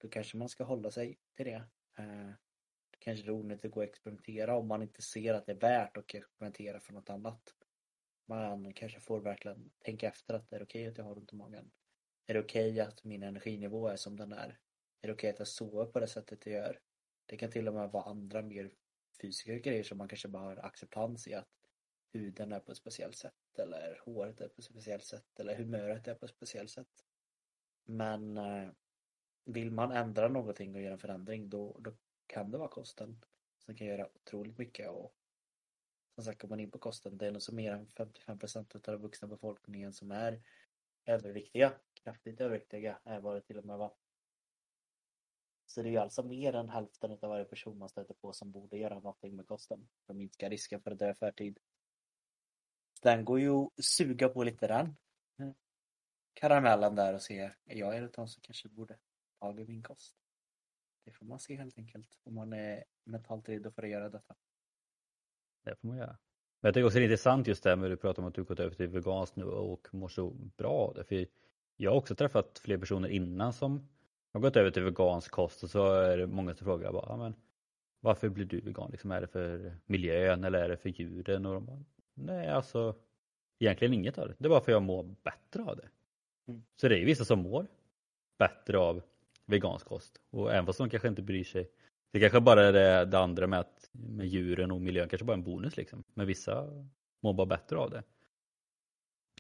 [0.03, 1.65] då kanske man ska hålla sig till det.
[1.99, 2.31] Eh,
[2.91, 5.61] det kanske är onödigt att gå och experimentera om man inte ser att det är
[5.61, 7.55] värt att experimentera för något annat.
[8.27, 11.37] Man kanske får verkligen tänka efter att det är okej att jag har ont i
[11.37, 11.71] magen.
[12.27, 14.59] Är det okej att min energinivå är som den är?
[15.01, 16.81] Är det okej att jag sover på det sättet jag gör?
[17.27, 18.73] Det kan till och med vara andra mer
[19.23, 21.49] fysiska grejer som man kanske bara har acceptans i att
[22.13, 26.09] huden är på ett speciellt sätt eller håret är på ett speciellt sätt eller humöret
[26.09, 27.05] är på ett speciellt sätt.
[27.85, 28.69] Men eh,
[29.45, 31.93] vill man ändra någonting och göra en förändring då, då
[32.27, 33.25] kan det vara kosten
[33.59, 35.15] som kan göra otroligt mycket och
[36.15, 38.75] som sagt, om man in på kosten, det är nog så mer än 55 procent
[38.75, 40.43] av den vuxna befolkningen som är
[41.05, 43.95] överviktiga, kraftigt överviktiga är vad det till och med var.
[45.67, 48.53] Så det är ju alltså mer än hälften av varje person man stöter på som
[48.53, 51.59] borde göra någonting med kosten för att minska risken för att dö förtid.
[53.03, 54.97] Den går ju att suga på lite den
[55.39, 55.55] mm.
[56.35, 58.99] karamellen där och se, är jag en av dem som kanske borde
[59.41, 60.17] tag i min kost?
[61.05, 64.35] Det får man se helt enkelt om man är mentalt redo för att göra detta.
[65.65, 66.19] Det får man göra.
[66.61, 68.29] Men jag tycker också det är intressant just det här med att du pratar om
[68.29, 71.05] att du gått över till veganskt nu och mår så bra av det.
[71.05, 71.27] För
[71.77, 73.89] jag har också träffat fler personer innan som
[74.33, 77.35] har gått över till vegansk kost och så är det många som frågar bara, men
[78.01, 78.91] varför blir du vegan?
[78.91, 81.47] Liksom, är det för miljön eller är det för djuren?
[81.47, 81.85] Och de bara,
[82.15, 82.95] Nej, alltså
[83.59, 84.35] egentligen inget av det.
[84.39, 85.89] Det är bara för att jag mår bättre av det.
[86.49, 86.63] Mm.
[86.77, 87.67] Så det är vissa som mår
[88.39, 89.03] bättre av
[89.47, 91.71] vegansk kost och även fast de kanske inte bryr sig.
[92.11, 95.33] Det kanske bara är det, det andra med, att, med djuren och miljön kanske bara
[95.33, 96.05] är en bonus liksom.
[96.15, 96.85] Men vissa
[97.21, 98.03] mår bara bättre av det.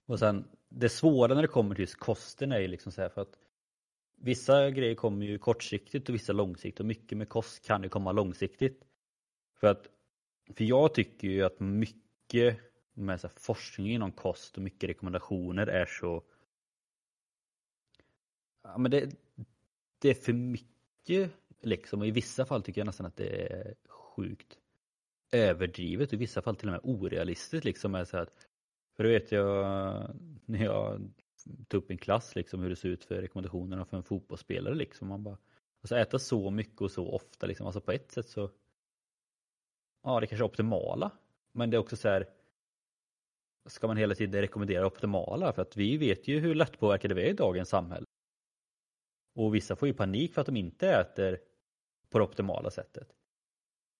[0.06, 3.08] Och sen det svåra när det kommer till just kosten är ju liksom så här
[3.08, 3.38] för att
[4.16, 8.12] vissa grejer kommer ju kortsiktigt och vissa långsiktigt och mycket med kost kan ju komma
[8.12, 8.84] långsiktigt.
[9.60, 9.88] För att
[10.56, 12.02] för jag tycker ju att mycket
[12.94, 16.22] med så forskning inom kost och mycket rekommendationer är så
[18.62, 19.10] ja, men det,
[19.98, 21.30] det är för mycket
[21.60, 24.58] liksom och i vissa fall tycker jag nästan att det är sjukt
[25.32, 27.94] överdrivet och i vissa fall till och med orealistiskt liksom.
[27.94, 28.48] Är så att,
[28.96, 30.16] för det vet jag
[30.46, 31.10] när jag
[31.68, 35.08] tog upp en klass liksom hur det ser ut för rekommendationerna för en fotbollsspelare liksom.
[35.08, 35.38] Man bara,
[35.80, 38.50] alltså äta så mycket och så ofta liksom, alltså på ett sätt så
[40.02, 41.10] ja det kanske är optimala
[41.52, 42.28] men det är också så här
[43.66, 47.30] ska man hela tiden rekommendera optimala för att vi vet ju hur lättpåverkade vi är
[47.30, 48.06] i dagens samhälle.
[49.34, 51.40] Och vissa får ju panik för att de inte äter
[52.10, 53.08] på det optimala sättet.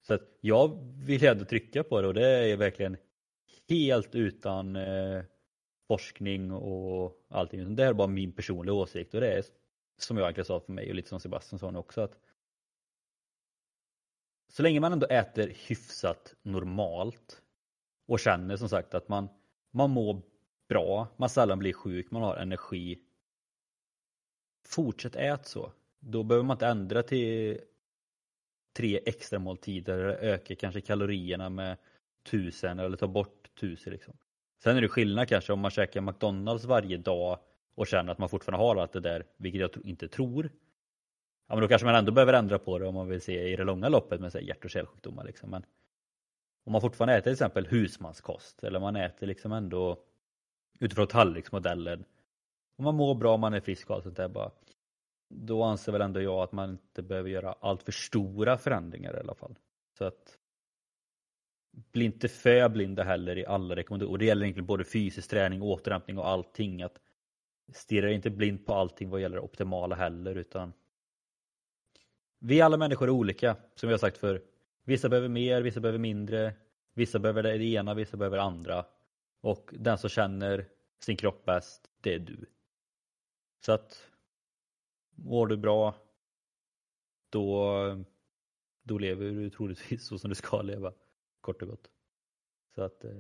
[0.07, 2.97] Så att jag vill ändå trycka på det och det är verkligen
[3.69, 5.23] helt utan eh,
[5.89, 7.77] forskning och allting.
[7.77, 9.45] Det här är bara min personliga åsikt och det är
[9.97, 12.19] som jag egentligen sa för mig och lite som Sebastian sa nu också att
[14.49, 17.42] så länge man ändå äter hyfsat normalt
[18.13, 19.29] och känner som sagt att man,
[19.71, 20.23] man mår
[20.69, 22.99] bra, man sällan blir sjuk, man har energi.
[24.69, 25.73] Fortsätt ät så.
[26.01, 27.61] Då behöver man inte ändra till
[28.77, 31.77] tre extra måltider eller öka kanske kalorierna med
[32.31, 34.15] tusen eller ta bort tusen liksom.
[34.63, 37.39] Sen är det skillnad kanske om man käkar McDonalds varje dag
[37.75, 40.51] och känner att man fortfarande har allt det där, vilket jag inte tror.
[41.49, 43.57] Ja men då kanske man ändå behöver ändra på det om man vill se i
[43.57, 45.25] det långa loppet med hjärt och kärlsjukdomar.
[45.25, 45.51] Liksom.
[45.51, 45.65] Men
[46.65, 49.99] om man fortfarande äter till exempel husmanskost eller man äter liksom ändå
[50.79, 52.05] utifrån tallriksmodellen.
[52.77, 54.51] Om man mår bra, man är frisk och allt sånt där bara.
[55.29, 59.21] Då anser väl ändå jag att man inte behöver göra allt för stora förändringar i
[59.21, 59.59] alla fall.
[59.99, 60.39] Så att
[61.93, 64.13] bli inte för blinda heller i alla rekommendationer.
[64.13, 66.83] Och det gäller egentligen både fysisk träning, återhämtning och allting.
[66.83, 67.01] Att
[67.73, 70.73] stirra inte blind på allting vad gäller det optimala heller utan
[72.39, 74.43] vi alla människor är olika, som vi har sagt för
[74.85, 76.55] Vissa behöver mer, vissa behöver mindre.
[76.95, 78.87] Vissa behöver det ena, vissa behöver det andra.
[79.41, 80.69] Och den som känner
[80.99, 82.47] sin kropp bäst, det är du.
[83.61, 84.11] Så att
[85.15, 85.95] mår du bra,
[87.31, 88.05] då,
[88.83, 90.93] då lever du troligtvis så som du ska leva.
[91.41, 91.91] Kort och gott.
[92.75, 93.11] Så att eh,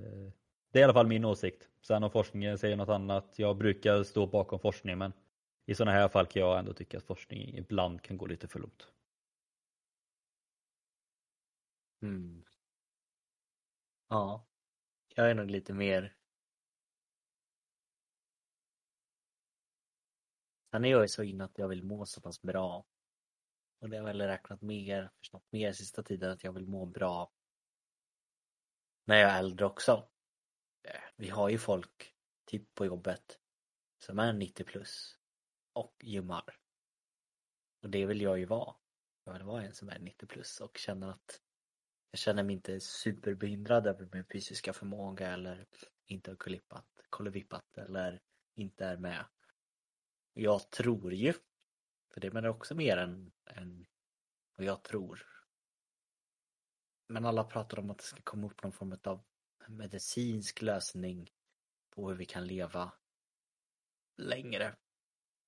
[0.70, 1.68] det är i alla fall min åsikt.
[1.80, 5.12] Sen om forskningen säger något annat, jag brukar stå bakom forskningen, men
[5.66, 8.58] i sådana här fall kan jag ändå tycka att forskning ibland kan gå lite för
[8.58, 8.88] långt.
[12.02, 12.44] Mm.
[14.08, 14.46] Ja.
[15.14, 16.16] Jag är nog lite mer
[20.72, 22.86] Sen är jag ju så inne att jag vill må så pass bra.
[23.80, 26.86] Och det har jag väl räknat mer, förstått mer sista tiden att jag vill må
[26.86, 27.32] bra
[29.04, 30.08] när jag är äldre också.
[30.82, 33.38] Eh, vi har ju folk, typ på jobbet,
[33.98, 35.18] som är 90 plus
[35.72, 36.58] och gymmar.
[37.82, 38.74] Och det vill jag ju vara.
[39.24, 41.40] Jag vill vara en som är 90 plus och känner att
[42.12, 45.66] jag känner mig inte superbehindrad över min fysiska förmåga eller
[46.06, 48.20] inte har kolippat, kollevippat eller
[48.54, 49.24] inte är med.
[50.32, 51.34] Jag tror ju,
[52.14, 53.86] för det menar också mer än, än
[54.56, 55.26] vad jag tror.
[57.08, 59.24] Men alla pratar om att det ska komma upp någon form av
[59.68, 61.30] medicinsk lösning
[61.90, 62.92] på hur vi kan leva
[64.16, 64.76] längre.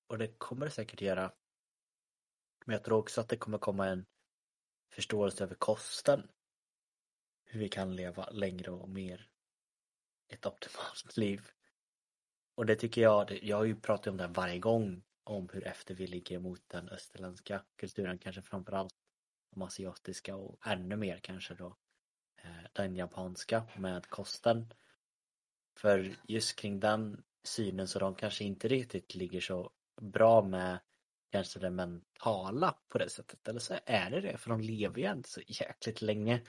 [0.07, 1.33] Och det kommer det säkert göra.
[2.67, 4.07] Men jag tror också att det kommer komma en
[4.91, 6.29] förståelse över kosten.
[7.55, 9.29] Hur vi kan leva längre och mer
[10.29, 11.41] ett optimalt liv.
[12.55, 15.67] Och det tycker jag, jag har ju pratat om det här varje gång om hur
[15.67, 18.95] efter vi ligger mot den österländska kulturen, kanske framförallt
[19.51, 21.77] de asiatiska och ännu mer kanske då
[22.43, 24.73] eh, den japanska med kosten.
[25.77, 30.79] För just kring den synen så de kanske inte riktigt ligger så bra med
[31.31, 33.49] kanske det mentala på det sättet.
[33.49, 36.43] Eller så är det det, för de lever ju inte så jäkligt länge.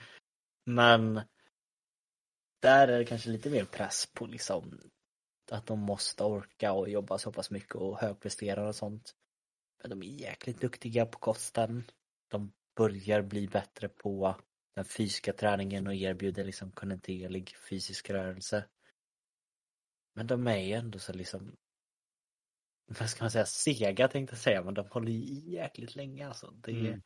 [0.66, 1.20] Men
[2.62, 4.80] där är det kanske lite mer press på liksom
[5.50, 9.14] att de måste orka och jobba så pass mycket och högprestera och sånt.
[9.82, 11.84] Men de är jäkligt duktiga på kosten.
[12.28, 14.36] De börjar bli bättre på
[14.74, 18.68] den fysiska träningen och erbjuder liksom kontinuerlig fysisk rörelse.
[20.14, 21.56] Men de är ju ändå så liksom
[22.86, 26.50] vad ska man säga, sega tänkte jag säga, men de håller ju jäkligt länge alltså.
[26.50, 27.02] Det, Mm.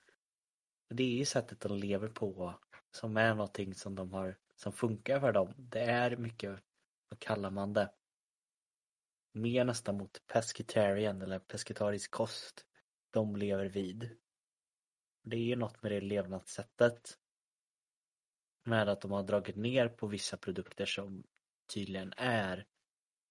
[0.88, 2.54] det är ju sättet de lever på
[2.90, 5.54] som är någonting som de har, som funkar för dem.
[5.56, 6.60] Det är mycket,
[7.08, 7.92] vad kallar man det?
[9.32, 12.66] Mer nästan mot pescetarian eller pescetarisk kost
[13.10, 14.18] de lever vid.
[15.22, 17.18] Det är ju något med det levnadssättet.
[18.64, 21.24] Med att de har dragit ner på vissa produkter som
[21.74, 22.66] tydligen är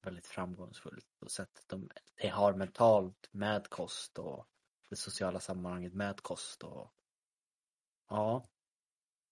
[0.01, 4.47] väldigt framgångsfullt och sättet de, de har mentalt med kost och
[4.89, 6.93] det sociala sammanhanget med kost och
[8.10, 8.49] ja,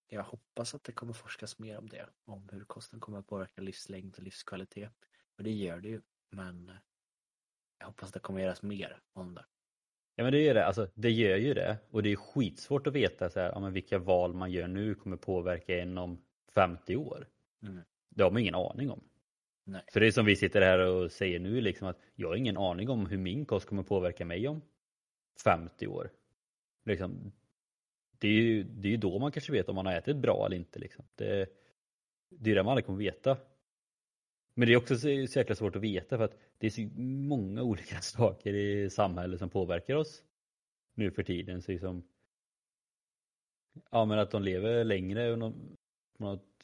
[0.08, 3.62] jag hoppas att det kommer forskas mer om det, om hur kosten kommer att påverka
[3.62, 4.92] livslängd och livskvalitet.
[5.38, 6.72] Och det gör det ju, men
[7.80, 9.46] jag hoppas det kommer göras mer om det.
[10.16, 12.94] Ja men det gör det, alltså det gör ju det och det är skitsvårt att
[12.94, 16.96] veta så här, ja, men vilka val man gör nu kommer påverka en om 50
[16.96, 17.28] år.
[17.62, 17.82] Mm.
[18.10, 19.10] Det har man ingen aning om.
[19.64, 19.84] Nej.
[19.94, 22.58] Så det är som vi sitter här och säger nu liksom att jag har ingen
[22.58, 24.62] aning om hur min kost kommer påverka mig om
[25.44, 26.12] 50 år.
[26.86, 27.32] Liksom,
[28.20, 30.46] det är ju det är ju då man kanske vet om man har ätit bra
[30.46, 30.80] eller inte.
[30.80, 31.06] Liksom.
[31.16, 31.50] Det,
[32.30, 33.38] det är det man aldrig kommer veta.
[34.54, 36.82] Men det är också så, så jäkla svårt att veta för att det är så
[37.02, 40.24] många olika saker i samhället som påverkar oss
[40.94, 41.62] nu för tiden.
[41.62, 42.04] Så liksom,
[43.92, 45.54] ja men att de lever längre och
[46.20, 46.64] något,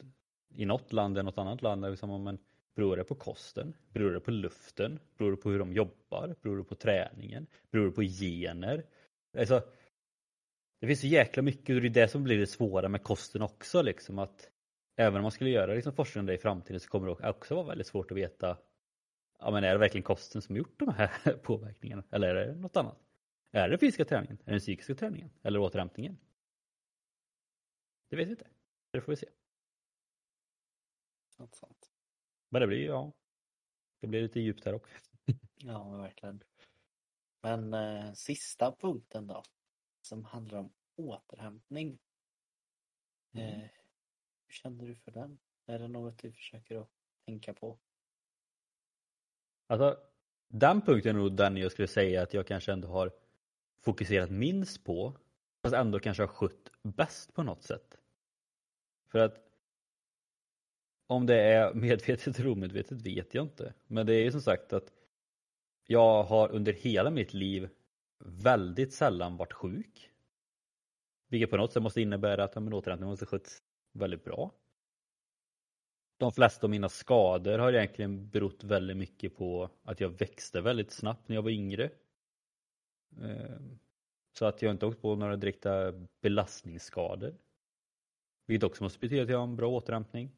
[0.54, 1.90] i något land än något annat land.
[1.90, 2.38] Liksom, men
[2.74, 3.74] beror det på kosten?
[3.88, 4.98] Beror det på luften?
[5.18, 6.34] Beror det på hur de jobbar?
[6.42, 7.46] Beror det på träningen?
[7.70, 8.84] Beror det på gener?
[9.38, 9.62] Alltså,
[10.84, 13.42] det finns så jäkla mycket och det är det som blir det svåra med kosten
[13.42, 13.82] också.
[13.82, 14.50] Liksom, att
[14.96, 17.54] även om man skulle göra liksom, forskning om det i framtiden så kommer det också
[17.54, 18.58] vara väldigt svårt att veta
[19.38, 22.04] ja, men är det verkligen kosten som gjort de här påverkningarna?
[22.10, 22.98] Eller är det något annat?
[23.50, 24.38] Är det fysiska träningen?
[24.40, 25.30] Är det den psykiska träningen?
[25.42, 26.18] Eller återhämtningen?
[28.08, 28.46] Det vet vi inte.
[28.90, 29.28] Det får vi se.
[31.36, 31.90] Sant, sant.
[32.48, 33.12] Men det blir ja.
[34.00, 34.94] Det blir lite djupt här också.
[35.56, 36.42] Ja, verkligen.
[37.42, 39.42] Men eh, sista punkten då,
[40.04, 41.98] som handlar om återhämtning.
[43.32, 43.48] Mm.
[43.48, 43.68] Eh,
[44.46, 45.38] hur känner du för den?
[45.66, 46.88] Är det något du försöker att
[47.24, 47.78] tänka på?
[49.66, 49.98] Alltså,
[50.48, 53.12] den punkten är nog den jag skulle säga att jag kanske ändå har
[53.80, 55.16] fokuserat minst på.
[55.62, 57.98] Fast ändå kanske har skött bäst på något sätt.
[59.06, 59.40] För att
[61.06, 63.74] om det är medvetet eller omedvetet vet jag inte.
[63.86, 64.92] Men det är ju som sagt att
[65.86, 67.68] jag har under hela mitt liv
[68.18, 70.10] väldigt sällan varit sjuk.
[71.28, 73.62] Vilket på något sätt måste innebära att ja, återhämtningen måste skötts
[73.92, 74.52] väldigt bra.
[76.16, 80.90] De flesta av mina skador har egentligen berott väldigt mycket på att jag växte väldigt
[80.90, 81.90] snabbt när jag var yngre.
[83.22, 83.78] Ehm,
[84.38, 87.34] så att jag inte åkt på några direkta belastningsskador.
[88.46, 90.30] Vilket också måste betyda att jag har en bra återhämtning.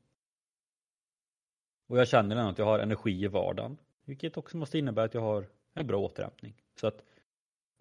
[1.86, 3.78] Och jag känner ändå att jag har energi i vardagen.
[4.04, 6.62] Vilket också måste innebära att jag har en bra återhämtning.
[6.80, 7.04] Så att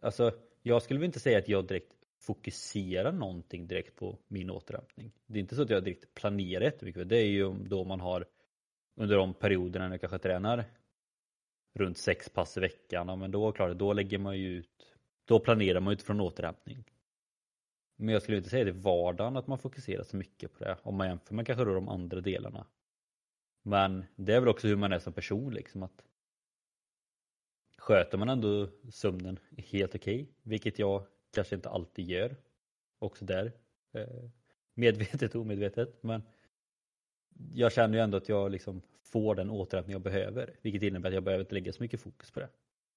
[0.06, 0.32] alltså,
[0.62, 5.12] jag skulle väl inte säga att jag direkt fokuserar någonting direkt på min återhämtning.
[5.26, 7.10] Det är inte så att jag direkt planerar jättemycket.
[7.10, 8.26] Det är ju då man har
[8.95, 10.66] under de perioderna när jag kanske tränar
[11.74, 13.08] runt sex pass i veckan.
[13.08, 14.95] Ja, men då, klart, då lägger man ju ut,
[15.26, 16.84] då planerar man utifrån återhämtning.
[17.95, 20.78] Men jag skulle inte säga det i vardagen att man fokuserar så mycket på det
[20.84, 22.68] om man jämför med kanske då de andra delarna.
[23.64, 26.03] Men det är väl också hur man är som person liksom att
[27.86, 32.36] sköter man ändå sömnen helt okej, okay, vilket jag kanske inte alltid gör.
[33.00, 33.52] Också där.
[33.94, 34.30] Eh,
[34.74, 36.04] medvetet och omedvetet.
[36.04, 36.24] Men
[37.54, 40.56] jag känner ju ändå att jag liksom får den återhämtning jag behöver.
[40.62, 42.50] Vilket innebär att jag behöver inte lägga så mycket fokus på det.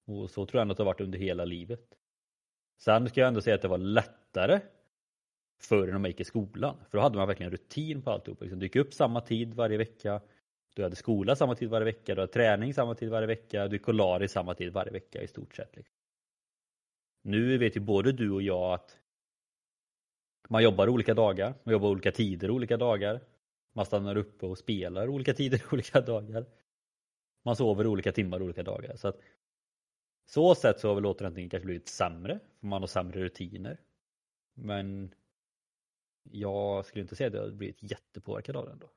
[0.05, 1.97] Och så tror jag ändå att det har varit under hela livet.
[2.77, 4.59] Sen ska jag ändå säga att det var lättare
[5.61, 6.77] förr när man gick i skolan.
[6.89, 8.41] För då hade man verkligen rutin på alltihop.
[8.41, 10.21] Liksom dyka upp samma tid varje vecka.
[10.79, 13.75] Du hade skola samma tid varje vecka, du hade träning samma tid varje vecka, du
[13.75, 15.75] är i samma tid varje vecka i stort sett.
[15.75, 15.95] Liksom.
[17.21, 18.99] Nu vet ju både du och jag att
[20.49, 23.21] man jobbar olika dagar, man jobbar olika tider olika dagar.
[23.73, 26.45] Man stannar uppe och spelar olika tider olika dagar.
[27.43, 28.95] Man sover olika timmar olika dagar.
[28.95, 29.21] Så att
[30.25, 33.79] så sätt så har väl återhämtningen kanske blivit sämre, för man har sämre rutiner.
[34.53, 35.15] Men
[36.23, 38.89] jag skulle inte säga att jag har blivit jättepåverkad av det ändå.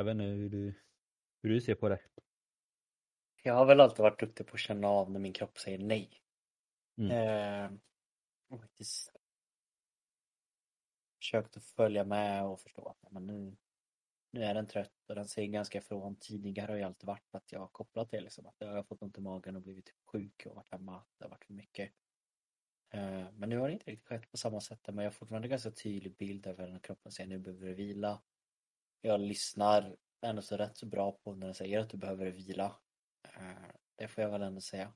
[0.00, 0.74] Jag vet inte hur du,
[1.42, 2.00] hur du ser på det.
[3.42, 6.22] Jag har väl alltid varit duktig på att känna av när min kropp säger nej.
[6.98, 7.10] Mm.
[7.10, 7.78] Eh,
[8.48, 9.12] och faktiskt
[11.18, 13.56] försökt att följa med och förstå att men nu,
[14.30, 16.16] nu är den trött och den säger ganska ifrån.
[16.16, 18.46] Tidigare har jag alltid varit att jag har kopplat det liksom.
[18.46, 21.02] Att jag har fått ont i magen och blivit typ sjuk och varit hemma.
[21.18, 21.92] Det har varit för mycket.
[22.90, 24.80] Eh, men nu har det inte riktigt skett på samma sätt.
[24.86, 28.22] Men jag har fortfarande ganska tydlig bild över när kroppen säger nu behöver du vila.
[29.00, 29.96] Jag lyssnar
[30.26, 32.76] ändå så rätt så bra på när den säger att du behöver vila.
[33.24, 34.92] Eh, det får jag väl ändå säga.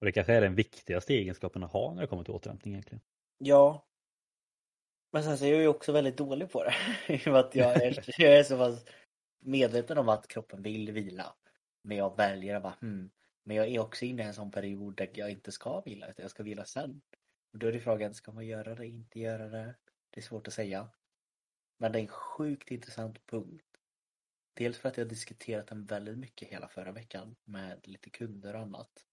[0.00, 3.00] Och det kanske är den viktigaste egenskapen att ha när det kommer till återhämtning egentligen.
[3.38, 3.86] Ja.
[5.12, 7.18] Men sen så är jag ju också väldigt dålig på det.
[7.18, 8.84] för att jag är, jag är så pass
[9.40, 11.36] medveten om att kroppen vill vila.
[11.82, 13.10] Men jag väljer att bara hmm.
[13.44, 16.22] Men jag är också inne i en sån period där jag inte ska vila utan
[16.22, 17.02] jag ska vila sen.
[17.52, 19.74] Och då är det frågan, ska man göra det, inte göra det?
[20.10, 20.88] Det är svårt att säga.
[21.84, 23.66] Men det är en sjukt intressant punkt.
[24.54, 28.60] Dels för att jag diskuterat den väldigt mycket hela förra veckan med lite kunder och
[28.60, 29.06] annat.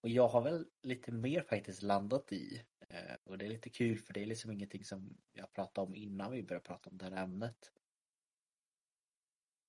[0.00, 3.98] Och jag har väl lite mer faktiskt landat i eh, och det är lite kul
[3.98, 7.04] för det är liksom ingenting som jag pratade om innan vi började prata om det
[7.04, 7.72] här ämnet.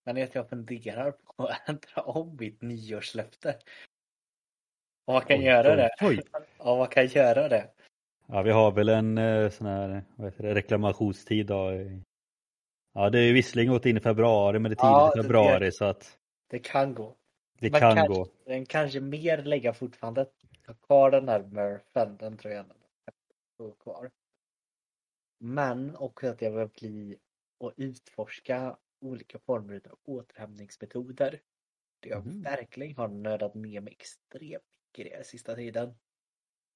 [0.04, 3.60] Men att jag funderar på att ändra om mitt nyårslöfte.
[5.06, 5.96] Och vad kan oj, göra oj, det?
[6.02, 6.22] Oj.
[6.58, 7.74] Ja, kan göra det?
[8.28, 11.72] Ja, vi har väl en eh, sån här vad heter det, reklamationstid då.
[12.94, 15.72] Ja, det är visserligen gått in i februari, men det är tidigt ja, februari det,
[15.72, 16.20] så att
[16.50, 17.16] det kan gå.
[17.60, 18.28] Det Man kan kanske, gå.
[18.46, 20.26] Den kanske mer lägga fortfarande
[20.86, 22.66] kvar den där Murphen, den tror jag
[23.54, 24.12] står kvar.
[25.40, 27.18] Men också att jag vill bli
[27.58, 31.40] och utforska olika former av återhämtningsmetoder.
[32.00, 32.42] Det jag mm.
[32.42, 34.64] verkligen har nördat med mig extremt
[34.98, 35.96] mycket i den sista tiden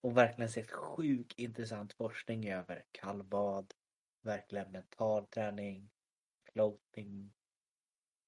[0.02, 3.74] och verkligen sett sjukt intressant forskning över kallbad,
[4.22, 5.89] verkligen mental träning,
[6.54, 7.34] floating,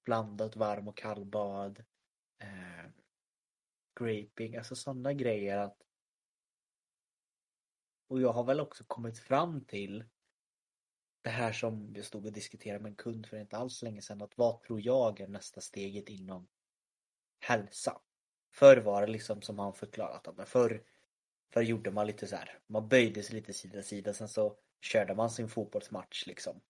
[0.04, 1.84] blandat varm och kallbad,
[2.38, 2.90] eh,
[4.00, 5.82] graping, alltså sådana grejer att
[8.12, 10.04] och jag har väl också kommit fram till
[11.22, 14.22] det här som jag stod och diskuterade med en kund för inte alls länge sedan
[14.22, 16.48] att vad tror jag är nästa steget inom
[17.40, 18.00] hälsa?
[18.50, 20.84] Förr var det liksom som han förklarat att förr
[21.52, 25.14] Förr gjorde man lite så här, man böjde sig lite sida sida sen så körde
[25.14, 26.60] man sin fotbollsmatch liksom.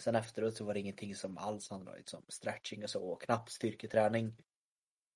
[0.00, 3.22] Sen efteråt så var det ingenting som alls handlade om liksom stretching och så och
[3.22, 4.36] knappt styrketräning.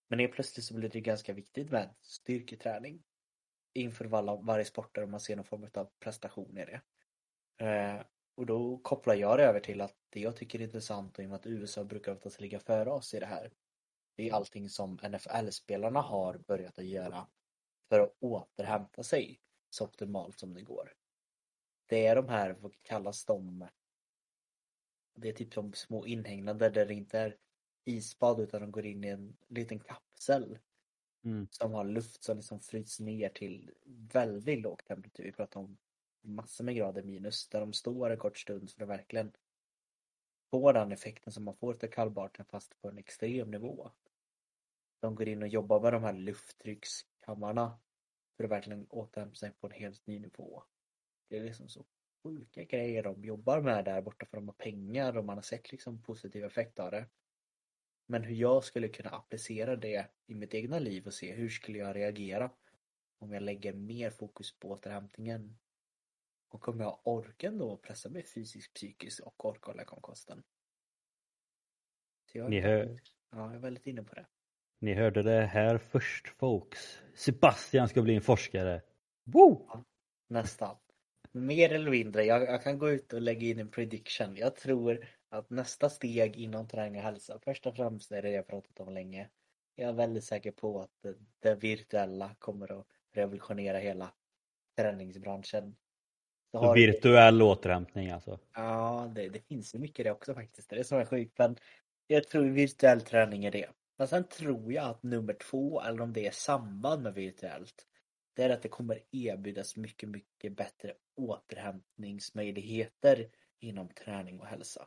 [0.09, 3.03] Men helt plötsligt så blev det ganska viktigt med styrketräning
[3.75, 6.81] inför varje, varje sport där man ser någon form av prestation i det.
[7.65, 8.03] Eh,
[8.35, 11.27] och då kopplar jag det över till att det jag tycker är intressant och i
[11.27, 13.53] och med att USA brukar oftast ligga före oss i det här.
[14.17, 17.27] Det är allting som NFL-spelarna har börjat att göra
[17.89, 20.95] för att återhämta sig så optimalt som det går.
[21.87, 23.69] Det är de här, vad kallas de?
[25.15, 27.37] Det är typ som små inhägnader där det inte är
[27.85, 30.59] isbad utan de går in i en liten kapsel.
[31.25, 31.49] Mm.
[31.51, 33.71] Som har luft som liksom fryser ner till
[34.13, 35.25] väldigt låg temperatur.
[35.25, 35.79] Vi pratar om
[36.21, 37.49] massor med grader minus.
[37.49, 39.33] Där de står en kort stund för att verkligen
[40.51, 43.91] få den effekten som man får av kallbaden fast på en extrem nivå.
[45.01, 46.13] De går in och jobbar med de här
[47.29, 47.81] lufttryckskammarna
[48.37, 50.63] för att verkligen återhämta sig på en helt ny nivå.
[51.29, 51.85] Det är liksom så
[52.23, 55.73] sjuka grejer de jobbar med där borta för de har pengar och man har sett
[55.73, 57.07] liksom positiv effekt av det.
[58.07, 61.79] Men hur jag skulle kunna applicera det i mitt egna liv och se hur skulle
[61.79, 62.51] jag reagera
[63.21, 65.59] om jag lägger mer fokus på återhämtningen.
[66.51, 70.43] Och om jag orken då pressa mig fysiskt, psykiskt och orka hålla igång kosten.
[72.25, 73.01] Så jag, Ni är hör-
[73.31, 74.27] ja, jag är väldigt inne på det.
[74.81, 76.99] Ni hörde det här först folks.
[77.15, 78.83] Sebastian ska bli en forskare.
[79.25, 79.67] Woo!
[80.29, 80.77] Nästan.
[81.33, 82.25] Mer eller mindre.
[82.25, 84.37] Jag, jag kan gå ut och lägga in en prediction.
[84.37, 88.47] Jag tror att nästa steg inom träning och hälsa, först och främst är det jag
[88.47, 89.29] pratat om länge.
[89.75, 94.13] Jag är väldigt säker på att det, det virtuella kommer att revolutionera hela
[94.77, 95.77] träningsbranschen.
[96.51, 98.39] Så har- Virtuell återhämtning alltså.
[98.55, 100.71] Ja, det, det finns ju mycket det också faktiskt.
[100.71, 101.39] Det är som är sjukt.
[101.39, 101.57] Men
[102.07, 103.67] jag tror virtuell träning är det.
[103.99, 107.87] Men sen tror jag att nummer två, eller om det är samband med virtuellt,
[108.35, 113.29] det är att det kommer erbjudas mycket, mycket bättre återhämtningsmöjligheter
[113.61, 114.87] inom träning och hälsa.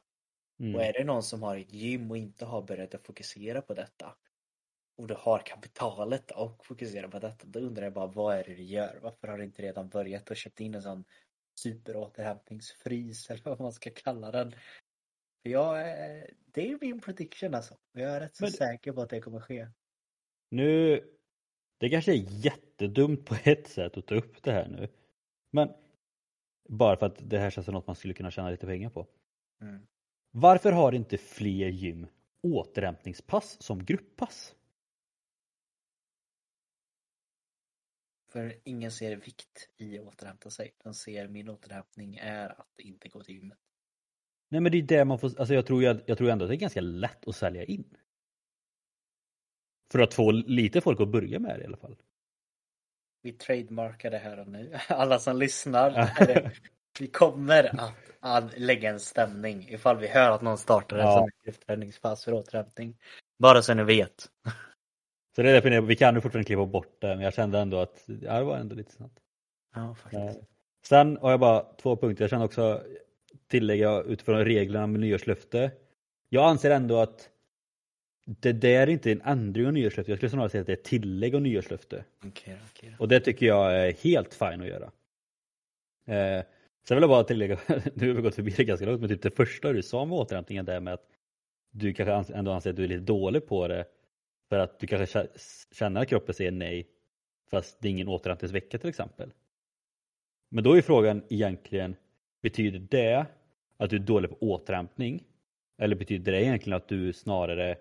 [0.60, 0.76] Mm.
[0.76, 3.74] Och är det någon som har ett gym och inte har börjat att fokusera på
[3.74, 4.16] detta
[5.02, 8.56] och du har kapitalet och fokuserar på detta, då undrar jag bara vad är det
[8.56, 9.00] du gör?
[9.02, 11.04] Varför har du inte redan börjat och köpt in en sån
[11.56, 14.56] superåterhämtningsfrys eller vad man ska kalla den?
[15.44, 17.78] För jag, eh, det är min prediction alltså.
[17.92, 19.68] Jag är rätt så Men- säker på att det kommer ske.
[20.50, 21.02] Nu,
[21.78, 24.88] det kanske är jättedumt på ett sätt att ta upp det här nu.
[25.52, 25.74] Men
[26.70, 29.08] bara för att det här känns som något man skulle kunna tjäna lite pengar på.
[29.62, 29.88] Mm.
[30.32, 32.08] Varför har inte fler gym
[32.42, 34.56] återhämtningspass som grupppass?
[38.32, 40.76] För ingen ser vikt i att återhämta sig.
[40.84, 43.60] De ser min återhämtning är att inte gå till gymmet.
[44.52, 46.50] Nej men det är det man får, alltså jag tror, ju- jag tror ändå att
[46.50, 47.84] det är ganska lätt att sälja in.
[49.92, 51.96] För att få lite folk att börja med det i alla fall.
[53.22, 54.74] Vi trademarkar det här och nu.
[54.90, 56.12] Alla som lyssnar.
[57.00, 61.18] Vi kommer att, att lägga en stämning ifall vi hör att någon startar en Ja.
[61.18, 62.98] sån kraftträningspass för återhämtning.
[63.40, 64.22] Bara så ni vet.
[65.36, 67.60] Så det är därför jag- vi kan ju fortfarande klippa bort det men jag kände
[67.60, 69.18] ändå att ja, det var ändå lite snabbt.
[69.76, 70.40] Ja, faktiskt.
[70.86, 72.24] Sen har jag bara två punkter.
[72.24, 72.84] Jag känner också
[73.52, 75.72] tillägga utifrån reglerna med nyårslöfte.
[76.30, 77.30] Jag anser ändå att
[78.26, 80.12] det där är inte en ändring av nyårslöfte.
[80.12, 82.06] Jag skulle snarare säga att det är ett tillägg av nyårslöfte.
[82.26, 82.58] Okej.
[82.98, 83.04] då.
[83.04, 84.92] Och det tycker jag är helt fine att göra.
[86.08, 86.44] Eh,
[86.88, 87.60] sen vill jag bara tillägga,
[87.94, 90.18] nu har vi gått förbi det ganska långt, men typ det första du sa med
[90.18, 91.08] återhämtningen där med att
[91.72, 93.86] du kanske ans- ändå anser att du är lite dålig på det
[94.50, 95.38] för att du kanske kä-
[95.72, 96.88] känner att kroppen säger nej
[97.52, 99.34] fast det är ingen återhämtningsvecka till exempel.
[100.50, 101.96] Men då är frågan egentligen,
[102.42, 103.26] betyder det
[103.84, 105.24] att du är dålig på återhämtning?
[105.82, 107.78] Eller betyder det egentligen att du snarare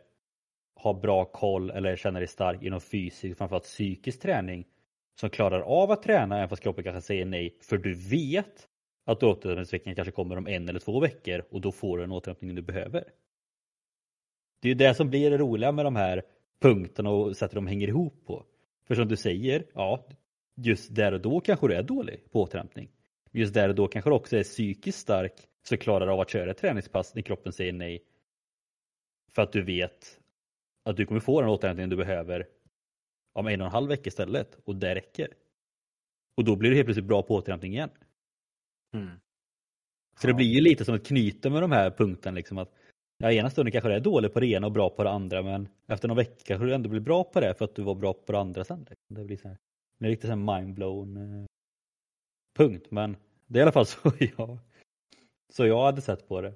[0.74, 4.66] har bra koll eller känner dig stark inom fysisk, framförallt psykisk träning
[5.20, 8.68] som klarar av att träna även fast kroppen kanske säger nej för du vet
[9.05, 12.55] att återhämtningsveckan kanske kommer om en eller två veckor och då får du den återhämtning
[12.55, 13.05] du behöver.
[14.61, 16.22] Det är ju det som blir det roliga med de här
[16.61, 18.44] punkterna och sättet de hänger ihop på.
[18.86, 20.07] För som du säger, ja,
[20.57, 22.88] just där och då kanske du är dålig på återhämtning.
[23.32, 26.50] Just där och då kanske du också är psykiskt stark så klarar av att köra
[26.50, 28.04] ett träningspass när kroppen säger nej.
[29.32, 30.20] För att du vet
[30.84, 32.48] att du kommer få den återhämtning du behöver
[33.32, 35.34] om en och en halv vecka istället och det räcker.
[36.36, 37.90] Och då blir du helt plötsligt bra på återhämtning igen.
[38.94, 39.11] Mm.
[40.20, 40.36] Så det Ja.
[40.36, 42.74] blir ju lite som ett knyte med de här punkterna liksom att
[43.18, 45.42] ja, ena stunden kanske du är dålig på det ena och bra på det andra
[45.42, 47.94] men efter någon vecka kanske du ändå blir bra på det för att du var
[47.94, 48.86] bra på det andra sen.
[49.08, 49.58] Det blir så här,
[49.98, 51.46] det är riktigt mindblown eh,
[52.58, 54.58] punkt men det är i alla fall så jag,
[55.51, 56.53] så jag hade sett på det.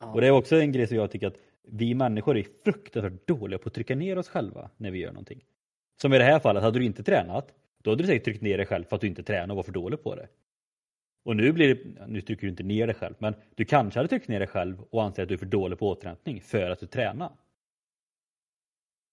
[0.00, 0.12] Ja.
[0.12, 3.58] Och det är också en grej som jag tycker att vi människor är fruktansvärt dåliga
[3.58, 5.44] på att trycka ner oss själva när vi gör någonting.
[6.00, 8.56] Som i det här fallet, hade du inte tränat, då hade du säkert tryckt ner
[8.56, 10.28] dig själv för att du inte tränade och var för dålig på det.
[11.24, 14.08] Och nu blir det, nu trycker du inte ner dig själv, men du kanske hade
[14.08, 16.80] tryckt ner dig själv och anser att du är för dålig på återhämtning för att
[16.80, 17.32] du tränar.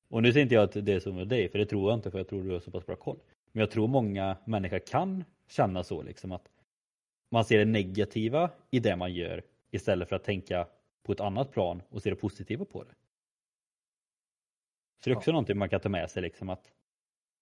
[0.10, 1.98] Och nu säger inte jag att det är så med dig, för det tror jag
[1.98, 3.20] inte, för jag tror du har så pass bra koll.
[3.52, 6.50] Men jag tror många människor kan känna så, liksom att
[7.36, 10.68] man ser det negativa i det man gör istället för att tänka
[11.04, 12.96] på ett annat plan och se det positiva på det.
[15.04, 16.72] Så det är också någonting man kan ta med sig liksom att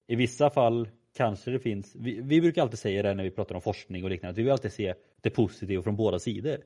[0.08, 3.56] i vissa fall kanske det finns, vi, vi brukar alltid säga det när vi pratar
[3.56, 6.64] om forskning och liknande, att vi vill alltid se det positiva från båda sidor.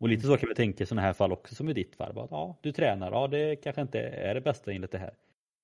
[0.00, 2.18] Och lite så kan vi tänka i sådana här fall också som i ditt fall.
[2.18, 5.14] Att, ja, du tränar, ja det kanske inte är det bästa enligt det här.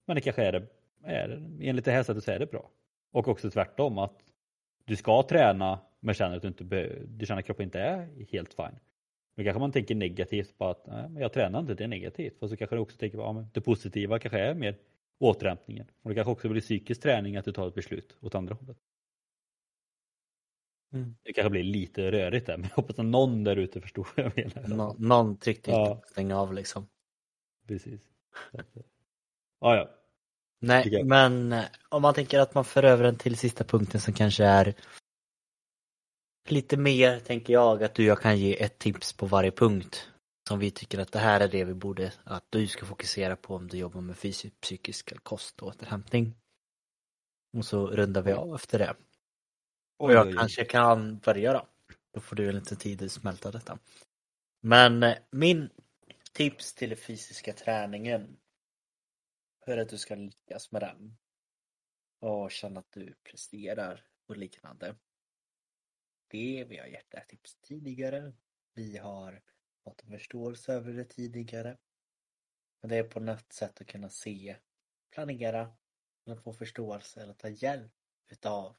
[0.07, 0.66] Men det kanske är det,
[1.05, 1.28] är
[1.61, 2.70] enligt det här sättet så är det bra.
[3.12, 4.30] Och också tvärtom att
[4.85, 6.64] du ska träna men känner att du inte
[7.09, 8.78] du känner att kroppen inte är helt fine.
[9.37, 12.39] Då kanske man tänker negativt på att nej, men jag tränar inte, det är negativt.
[12.39, 14.76] Fast så kanske du också tänker på ja, men det positiva kanske är mer
[15.18, 15.87] återhämtningen.
[16.03, 18.76] Och det kanske också blir psykisk träning att du tar ett beslut åt andra hållet.
[20.93, 21.14] Mm.
[21.22, 24.26] Det kanske blir lite rörigt där men jag hoppas att någon där ute förstår vad
[24.26, 24.68] jag menar.
[24.76, 25.91] Nå- någon tryckte Ja.
[25.91, 26.89] inte på stänga av liksom.
[27.66, 28.11] Precis.
[28.53, 28.66] Att,
[29.61, 29.89] Ja, ja.
[30.61, 34.14] Nej, men eh, om man tänker att man för över den till sista punkten som
[34.14, 34.74] kanske är
[36.48, 40.08] lite mer, tänker jag, att du och jag kan ge ett tips på varje punkt
[40.48, 43.54] som vi tycker att det här är det vi borde, att du ska fokusera på
[43.54, 46.34] om du jobbar med fysisk, psykisk kost och återhämtning.
[47.58, 48.94] Och så rundar vi av efter det.
[49.98, 51.66] Och jag kanske kan börja då.
[52.14, 53.78] Då får du en liten tid att smälta detta.
[54.62, 55.70] Men eh, min
[56.32, 58.36] tips till den fysiska träningen
[59.70, 61.16] för att du ska lyckas med den
[62.18, 64.96] och känna att du presterar och liknande.
[66.28, 68.32] Det vi har gett det här tips tidigare.
[68.74, 69.42] Vi har
[69.84, 71.78] fått en förståelse över det tidigare.
[72.80, 74.56] Men det är på något sätt att kunna se,
[75.10, 75.76] planera,
[76.26, 77.92] eller få förståelse eller ta hjälp
[78.28, 78.76] utav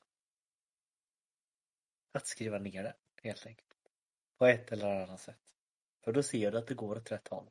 [2.12, 3.92] att skriva ner det helt enkelt.
[4.38, 5.56] På ett eller annat sätt.
[6.04, 7.50] För då ser du att det går åt rätt håll.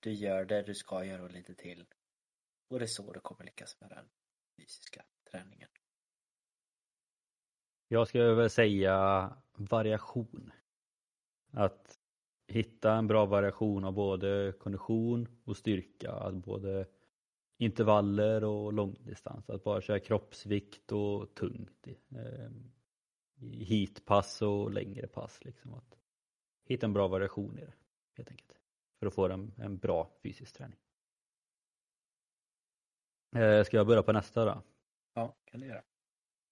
[0.00, 1.86] Du gör det du ska göra och lite till.
[2.68, 4.08] Och det är så du kommer lyckas med den
[4.56, 5.68] fysiska träningen.
[7.88, 10.52] Jag skulle väl säga variation.
[11.52, 11.98] Att
[12.46, 16.12] hitta en bra variation av både kondition och styrka.
[16.12, 16.86] Att både
[17.58, 19.50] intervaller och långdistans.
[19.50, 21.86] Att bara köra kroppsvikt och tungt.
[22.10, 22.72] Ehm,
[23.34, 25.44] I heatpass och längre pass.
[25.44, 25.74] Liksom.
[25.74, 25.98] Att
[26.64, 27.74] hitta en bra variation i det
[28.16, 28.60] helt enkelt.
[28.98, 30.78] För att få en, en bra fysisk träning.
[33.36, 34.62] Eh, Ska jag börja på nästa då?
[35.14, 35.82] Ja, kan du göra.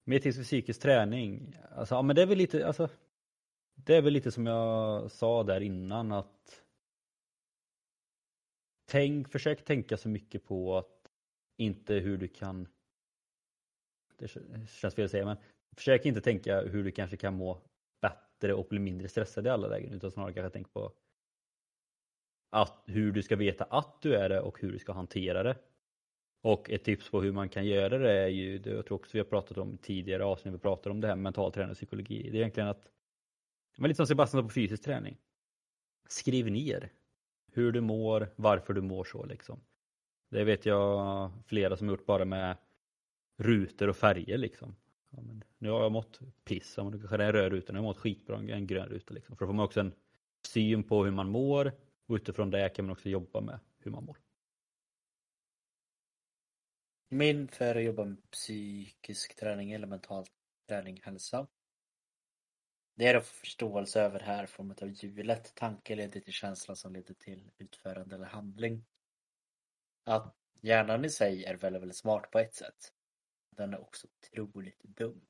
[0.06, 1.56] För psykisk träning.
[1.76, 2.88] Alltså, ja, men det är väl lite, alltså,
[3.74, 6.64] det är väl lite som jag sa där innan att
[8.86, 11.10] tänk, försök tänka så mycket på att
[11.56, 12.68] inte hur du kan
[14.16, 14.28] det
[14.68, 15.36] känns fel att säga men
[15.76, 17.60] försök inte tänka hur du kanske kan må
[18.00, 20.92] bättre och bli mindre stressad i alla lägen utan snarare kanske tänk på
[22.50, 25.56] att, hur du ska veta att du är det och hur du ska hantera det.
[26.44, 29.10] Och ett tips på hur man kan göra det är ju, det jag tror också
[29.12, 31.76] vi har pratat om tidigare avsnitt, vi pratar om det här med mental träning och
[31.76, 32.22] psykologi.
[32.22, 32.88] Det är egentligen att,
[33.76, 35.16] men lite som Sebastian sa på fysisk träning.
[36.08, 36.92] Skriv ner
[37.52, 39.60] hur du mår, varför du mår så liksom.
[40.30, 42.56] Det vet jag flera som har gjort bara med
[43.36, 44.76] rutor och färger liksom.
[45.10, 47.72] Ja, men nu har jag mått piss, ja, men kanske det är en röd ruta,
[47.72, 49.36] nu har jag mått skitbra, en grön ruta liksom.
[49.36, 49.92] För då får man också en
[50.46, 51.72] syn på hur man mår
[52.06, 54.16] och utifrån det kan man också jobba med hur man mår.
[57.08, 60.26] Min för att jobba med psykisk träning eller mental
[60.68, 61.46] träning, hälsa.
[62.94, 65.54] Det är att få förståelse över det här formen av hjulet.
[65.54, 68.84] Tanke leder till känsla som leder till utförande eller handling.
[70.04, 72.92] Att hjärnan i sig är väldigt, väldigt smart på ett sätt.
[73.50, 75.26] Den är också otroligt dum.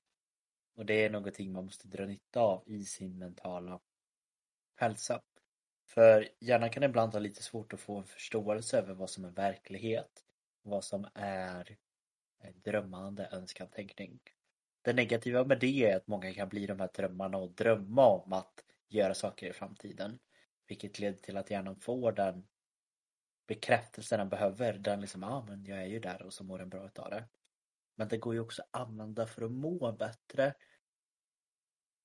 [0.76, 3.80] Och det är någonting man måste dra nytta av i sin mentala
[4.76, 5.22] hälsa.
[5.86, 9.30] För hjärnan kan ibland ha lite svårt att få en förståelse över vad som är
[9.30, 10.23] verklighet.
[10.66, 11.76] Vad som är
[12.64, 14.20] drömmande önskantänkning.
[14.82, 18.32] Det negativa med det är att många kan bli de här drömmarna och drömma om
[18.32, 20.18] att göra saker i framtiden.
[20.66, 22.46] Vilket leder till att hjärnan får den
[23.46, 24.72] bekräftelsen den behöver.
[24.72, 27.10] Den liksom, ja ah, men jag är ju där och så mår den bra utav
[27.10, 27.24] det.
[27.94, 30.54] Men det går ju också att använda för att må bättre.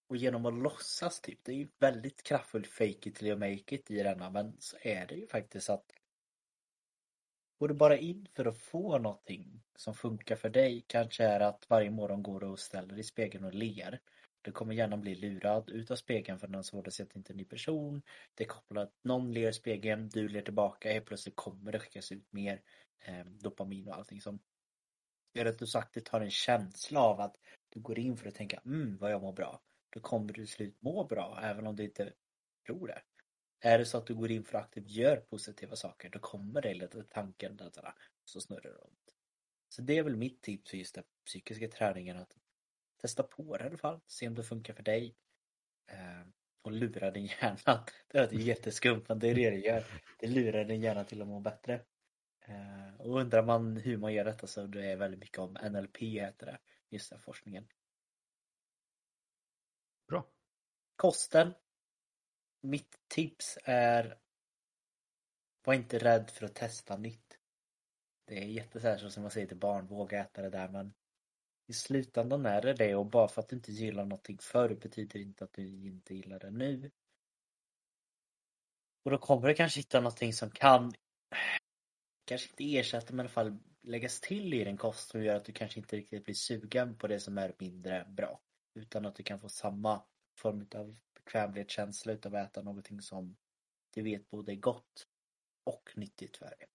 [0.07, 3.75] Och genom att låtsas typ, det är ju väldigt kraftfullt fake it till you make
[3.75, 5.93] it i denna men så är det ju faktiskt att
[7.59, 11.65] Går du bara in för att få någonting som funkar för dig kanske är att
[11.69, 13.99] varje morgon går du och ställer dig i spegeln och ler.
[14.41, 17.17] Du kommer gärna bli lurad utav spegeln för den har svårt att se att det
[17.17, 18.01] inte är en ny person.
[18.35, 21.79] Det är kopplat att någon ler i spegeln, du ler tillbaka, helt plötsligt kommer det
[21.79, 22.61] skickas ut mer
[22.99, 24.39] eh, dopamin och allting som
[25.33, 27.35] gör att du saktigt har en känsla av att
[27.69, 29.61] du går in för att tänka mm vad jag mår bra.
[29.89, 32.13] Då kommer du till slut må bra även om du inte
[32.65, 33.01] tror det.
[33.59, 36.61] Är det så att du går in för att aktivt gör positiva saker då kommer
[36.61, 37.93] det lite tanken där sådär,
[38.25, 39.15] så snurrar det runt.
[39.69, 42.37] Så det är väl mitt tips för just den psykiska träningen att
[43.01, 45.15] testa på det i alla fall, se om det funkar för dig.
[45.87, 46.27] Eh,
[46.61, 47.85] och lura din hjärna.
[48.07, 49.85] Det låter jätteskumt men det är det det gör.
[50.19, 51.81] Det lurar din hjärna till att må bättre.
[52.41, 55.97] Eh, och undrar man hur man gör detta så det är väldigt mycket om NLP
[55.97, 57.67] heter det, just den forskningen.
[60.07, 60.27] Bra.
[60.95, 61.53] Kosten
[62.61, 64.17] mitt tips är
[65.63, 67.37] var inte rädd för att testa nytt.
[68.25, 70.93] Det är jättesärskilt som man säger till barn, våga äta det där men
[71.67, 75.19] i slutändan är det det och bara för att du inte gillar någonting förr betyder
[75.19, 76.91] inte att du inte gillar det nu.
[79.03, 80.93] Och då kommer du kanske hitta någonting som kan
[82.25, 85.45] kanske inte ersätta men i alla fall läggas till i din kost som gör att
[85.45, 88.41] du kanske inte riktigt blir sugen på det som är mindre bra.
[88.73, 90.01] Utan att du kan få samma
[90.35, 90.95] form av
[91.29, 93.37] bekvämlighetskänsla utav att äta någonting som
[93.93, 95.07] du vet både är gott
[95.63, 96.65] och nyttigt för dig.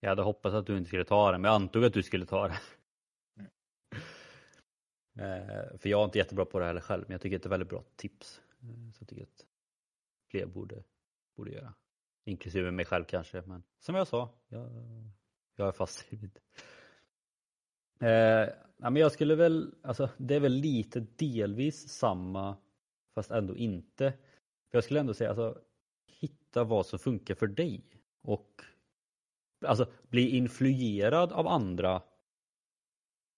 [0.00, 2.26] Jag hade hoppats att du inte skulle ta den, men jag antog att du skulle
[2.26, 2.60] ta det.
[3.36, 3.50] Mm.
[5.18, 7.46] Eh, För jag är inte jättebra på det heller själv, men jag tycker att det
[7.46, 8.40] är väldigt bra tips.
[8.62, 9.46] Eh, Så jag tycker att
[10.30, 10.84] fler borde,
[11.36, 11.74] borde göra.
[12.24, 14.70] Inklusive mig själv kanske, men som jag sa, jag,
[15.56, 16.38] jag är fast vid.
[18.00, 18.48] Eh,
[18.82, 22.56] ja, men jag skulle väl, alltså det är väl lite delvis samma
[23.14, 24.12] fast ändå inte.
[24.70, 25.58] För jag skulle ändå säga, alltså
[26.06, 27.84] hitta vad som funkar för dig
[28.22, 28.62] och
[29.64, 32.02] alltså bli influerad av andra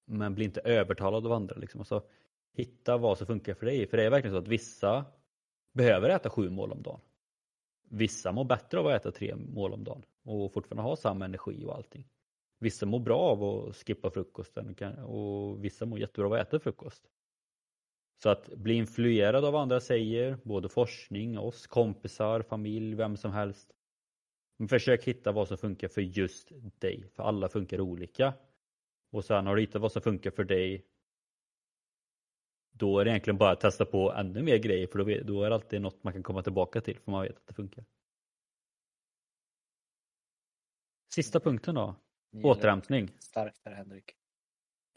[0.04, 1.56] men bli inte övertalad av andra.
[1.56, 1.80] Liksom.
[1.80, 2.02] Alltså,
[2.52, 3.86] hitta vad som funkar för dig.
[3.86, 5.04] För det är verkligen så att vissa
[5.72, 7.00] behöver äta sju mål om dagen.
[7.88, 11.64] Vissa mår bättre av att äta tre mål om dagen och fortfarande ha samma energi
[11.64, 12.08] och allting.
[12.62, 16.48] Vissa mår bra av att skippa frukosten och kan- och vissa mår jättebra av att
[16.48, 17.02] äta frukost.
[18.22, 23.32] Så att bli influerad av vad andra säger, både forskning, oss, kompisar, familj, vem som
[23.32, 23.72] helst.
[24.58, 28.34] Men försök hitta vad som funkar för just dig, för alla funkar olika.
[29.12, 30.86] Och sen har du hittat vad som funkar för dig
[32.72, 35.48] då är det egentligen bara att testa på ännu mer grejer för då, då är
[35.48, 37.84] det alltid något man kan komma tillbaka till för man vet att det funkar.
[41.14, 41.94] Sista punkten då,
[42.32, 43.10] ni återhämtning.
[43.18, 44.16] Starkt här Henrik.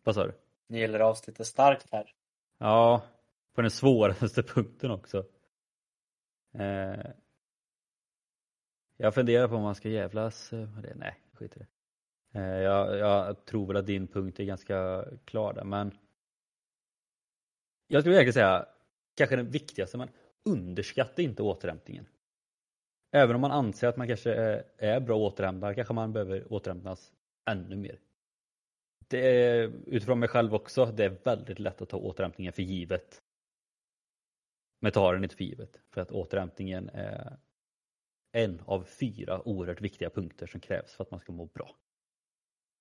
[0.04, 0.34] Vad sa du?
[0.68, 2.14] Ni gillar avsnittet starkt här.
[2.58, 3.04] Ja,
[3.54, 5.26] på den svåraste punkten också.
[6.54, 7.12] Eh,
[8.98, 10.96] jag funderar på om man ska jävlas med det.
[10.96, 11.68] Nej, skit i det.
[12.40, 15.98] Eh, jag, jag tror väl att din punkt är ganska klar där, men
[17.88, 18.66] jag skulle verkligen säga
[19.16, 20.10] kanske den viktigaste, men
[20.46, 22.08] underskatta inte återhämtningen.
[23.12, 24.34] Även om man anser att man kanske
[24.78, 27.14] är, bra återhämtare kanske man behöver återhämtas
[27.46, 28.00] ännu mer.
[29.08, 33.22] Det är, utifrån mig själv också, det är väldigt lätt att ta återhämtningen för givet.
[34.80, 35.82] Men ta den inte för givet.
[35.90, 37.38] För att återhämtningen är
[38.32, 41.76] en av fyra oerhört viktiga punkter som krävs för att man ska må bra.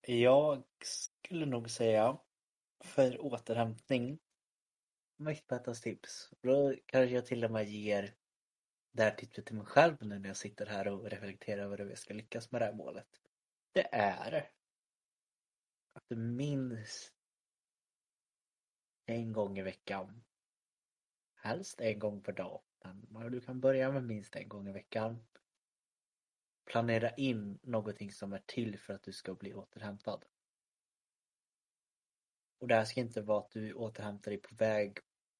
[0.06, 2.18] Jag skulle nog säga
[2.84, 4.18] för återhämtning
[5.16, 6.30] mitt bästa tips.
[6.42, 8.14] Då kanske jag till och med ger
[8.92, 11.88] det här tipset till mig själv nu när jag sitter här och reflekterar över hur
[11.88, 13.08] jag ska lyckas med det här målet.
[13.72, 14.50] Det är
[16.08, 17.12] minst
[19.06, 20.24] en gång i veckan,
[21.34, 22.62] helst en gång per dag,
[23.08, 25.26] men du kan börja med minst en gång i veckan,
[26.64, 30.24] planera in någonting som är till för att du ska bli återhämtad.
[32.58, 34.98] Och det här ska inte vara att du återhämtar dig på väg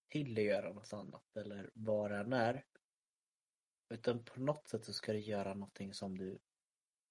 [0.09, 2.65] till att göra något annat eller vad det än är.
[3.89, 6.39] Utan på något sätt så ska du göra någonting som du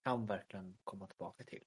[0.03, 1.63] kan verkligen komma tillbaka till.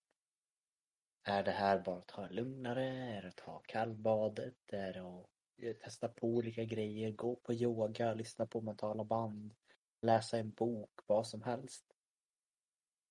[1.28, 2.84] Är det här bara att ta lugnare?
[2.86, 4.72] Är det att ta kallbadet?
[4.72, 5.26] Är det att
[5.62, 7.10] eh, testa på olika grejer?
[7.10, 9.54] Gå på yoga, lyssna på mentala band,
[10.02, 11.84] läsa en bok, vad som helst.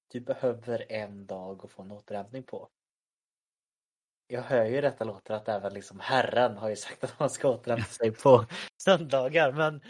[0.08, 2.70] Du behöver en dag att få en återhämtning på.
[4.28, 7.50] Jag hör ju detta låter att även liksom Herren har ju sagt att man ska
[7.50, 8.46] återhämta sig på
[8.84, 9.82] söndagar men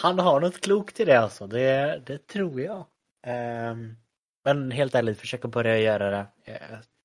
[0.00, 2.86] han har något klokt i det alltså, det, det tror jag.
[3.22, 3.96] Ehm,
[4.44, 6.26] men helt ärligt, försök att börja göra det.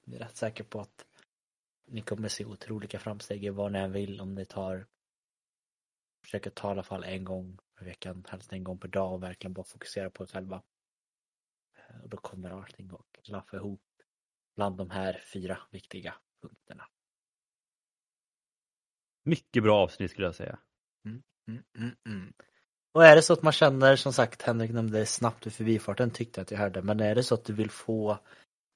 [0.10, 1.06] Jag är rätt säker på att
[1.88, 4.86] ni kommer se otroliga framsteg i vad ni än vill om ni tar
[6.24, 9.14] Försök att ta i alla fall en gång per veckan, helst en gång per dag
[9.14, 10.64] och verkligen bara fokusera på er själva.
[11.76, 13.82] Eh, Och då kommer allting att klaffa ihop
[14.56, 16.88] bland de här fyra viktiga punkterna.
[19.24, 20.60] Mycket bra avsnitt skulle jag säga.
[21.06, 22.34] Mm, mm, mm.
[22.92, 26.12] Och är det så att man känner, som sagt, Henrik nämnde det snabbt i förbifarten
[26.12, 28.20] tyckte jag att jag hörde, men är det så att du vill få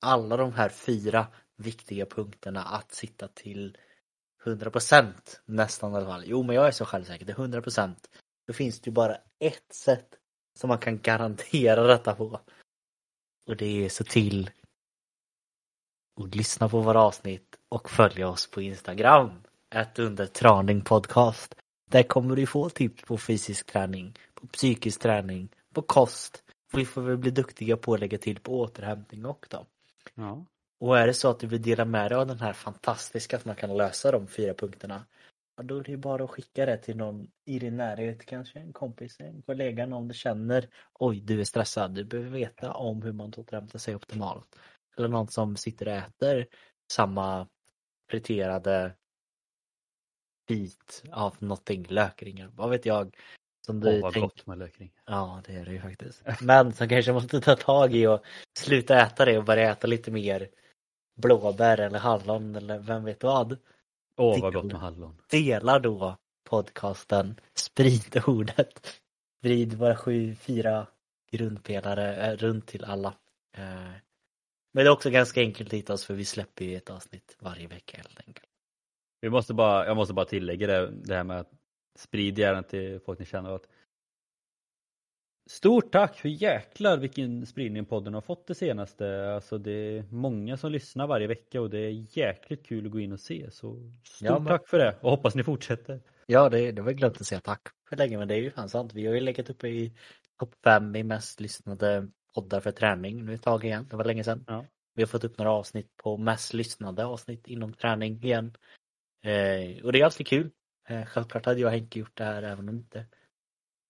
[0.04, 1.28] alla de här fyra
[1.58, 3.78] viktiga punkterna att sitta till
[4.45, 5.14] 100%
[5.45, 6.24] nästan i alla fall.
[6.26, 7.95] Jo, men jag är så självsäker, det är 100%.
[8.47, 10.08] Då finns det ju bara ett sätt
[10.60, 12.39] som man kan garantera detta på.
[13.47, 14.51] Och det är så till
[16.22, 19.32] att lyssna på våra avsnitt och följa oss på Instagram.
[19.70, 21.56] Ett under Traning Podcast.
[21.91, 26.43] Där kommer du få tips på fysisk träning, på psykisk träning, på kost.
[26.74, 29.66] Vi får väl bli duktiga på att lägga till på återhämtning också.
[30.16, 30.45] Ja.
[30.80, 33.45] Och är det så att du vill dela med dig av den här fantastiska att
[33.45, 35.06] man kan lösa de fyra punkterna.
[35.58, 38.60] Ja, då är det ju bara att skicka det till någon i din närhet, kanske
[38.60, 40.70] en kompis, en kollega, någon du känner.
[40.93, 44.60] Oj, du är stressad, du behöver veta om hur man återhämtar sig optimalt.
[44.97, 46.47] Eller någon som sitter och äter
[46.91, 47.47] samma
[48.10, 48.95] friterade
[50.47, 53.16] bit av någonting, lökringar, vad vet jag.
[53.66, 54.91] Som du Åh vad tänker- gott med lökring.
[55.05, 56.24] Ja, det är det ju faktiskt.
[56.41, 58.24] Men som kanske måste ta tag i och
[58.57, 60.49] sluta äta det och börja äta lite mer
[61.16, 63.57] blåbär eller hallon eller vem vet vad.
[64.18, 65.22] Åh vad gott med hallon.
[65.30, 66.18] Dela då
[66.49, 69.01] podcasten, sprid ordet.
[69.39, 70.88] Sprid våra sju, fyra
[71.32, 73.14] grundpelare eh, runt till alla.
[73.57, 73.64] Eh,
[74.74, 77.38] Men det är också ganska enkelt att hitta oss för vi släpper ju ett avsnitt
[77.39, 78.47] varje vecka helt enkelt.
[79.22, 81.51] Vi måste bara, jag måste bara tillägga det, det här med att
[81.96, 83.68] sprid gärna till folk ni känner att
[85.46, 89.34] Stort tack för jäklar vilken spridning podden har fått det senaste.
[89.36, 93.00] Alltså det är många som lyssnar varje vecka och det är jäkligt kul att gå
[93.00, 93.52] in och se.
[93.52, 96.02] Så stort Ja, men- tack för det och hoppas ni fortsätter.
[96.26, 98.70] Ja, det, det var glömt att säga tack för länge, men det är ju fan
[98.70, 98.94] sant.
[98.94, 99.94] Vi har ju legat uppe i
[100.39, 103.88] topp fem i mest lyssnade poddar för träning nu ett tag igen.
[103.89, 104.44] Det var länge sedan.
[104.48, 104.66] Ja.
[104.94, 108.58] Vi har fått upp några avsnitt på mest lyssnade avsnitt inom träning igen.
[109.26, 110.52] Eh, och det är alltid kul.
[110.88, 113.06] Eh, självklart hade jag och Henke gjort det här även om det inte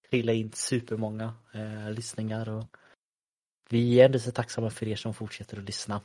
[0.10, 2.50] trillade in supermånga eh, lyssningar.
[2.50, 2.78] Och
[3.70, 6.02] vi är ändå så tacksamma för er som fortsätter att lyssna.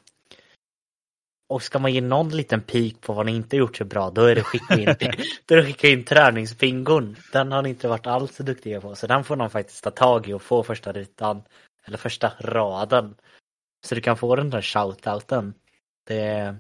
[1.49, 4.25] Och ska man ge någon liten pik på vad ni inte gjort så bra, då
[4.25, 4.85] är det skicka in,
[5.47, 7.17] då är det skicka in träningsbingon.
[7.33, 9.91] Den har ni inte varit alls så duktiga på, så den får någon faktiskt ta
[9.91, 11.43] tag i och få första rutan,
[11.85, 13.15] eller första raden.
[13.87, 15.55] Så du kan få den där shoutouten.
[16.05, 16.57] Det,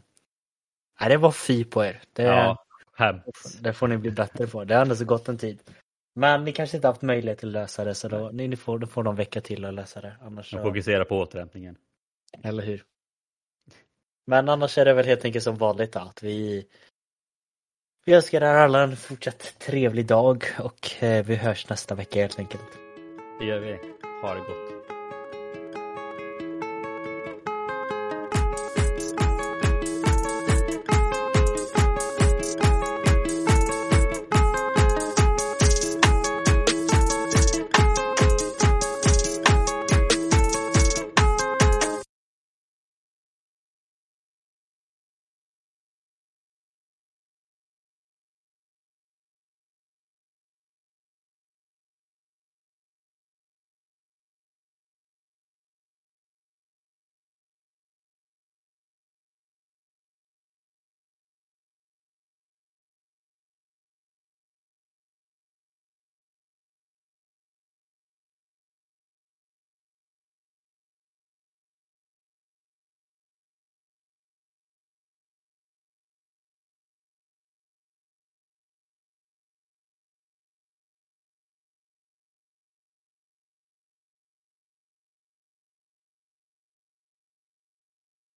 [1.00, 2.02] nej, det var fy på er.
[2.12, 2.56] Det, Ja,
[2.98, 3.62] hemskt.
[3.62, 4.64] det får ni bli bättre på.
[4.64, 5.60] Det har ändå så gått en tid.
[6.14, 8.86] Men ni kanske inte haft möjlighet att lösa det, så då, ni, ni får, då
[8.86, 10.16] får någon vecka till att lösa det.
[10.20, 10.68] Annars Man så...
[10.68, 11.76] fokuserar på återhämtningen.
[12.42, 12.84] Eller hur?
[14.26, 16.66] Men annars är det väl helt enkelt som vanligt då, att vi
[18.08, 22.38] vi önskar er alla en fortsatt trevlig dag och eh, vi hörs nästa vecka helt
[22.38, 22.78] enkelt.
[23.40, 23.78] Det gör vi.
[24.22, 24.77] Ha det gott.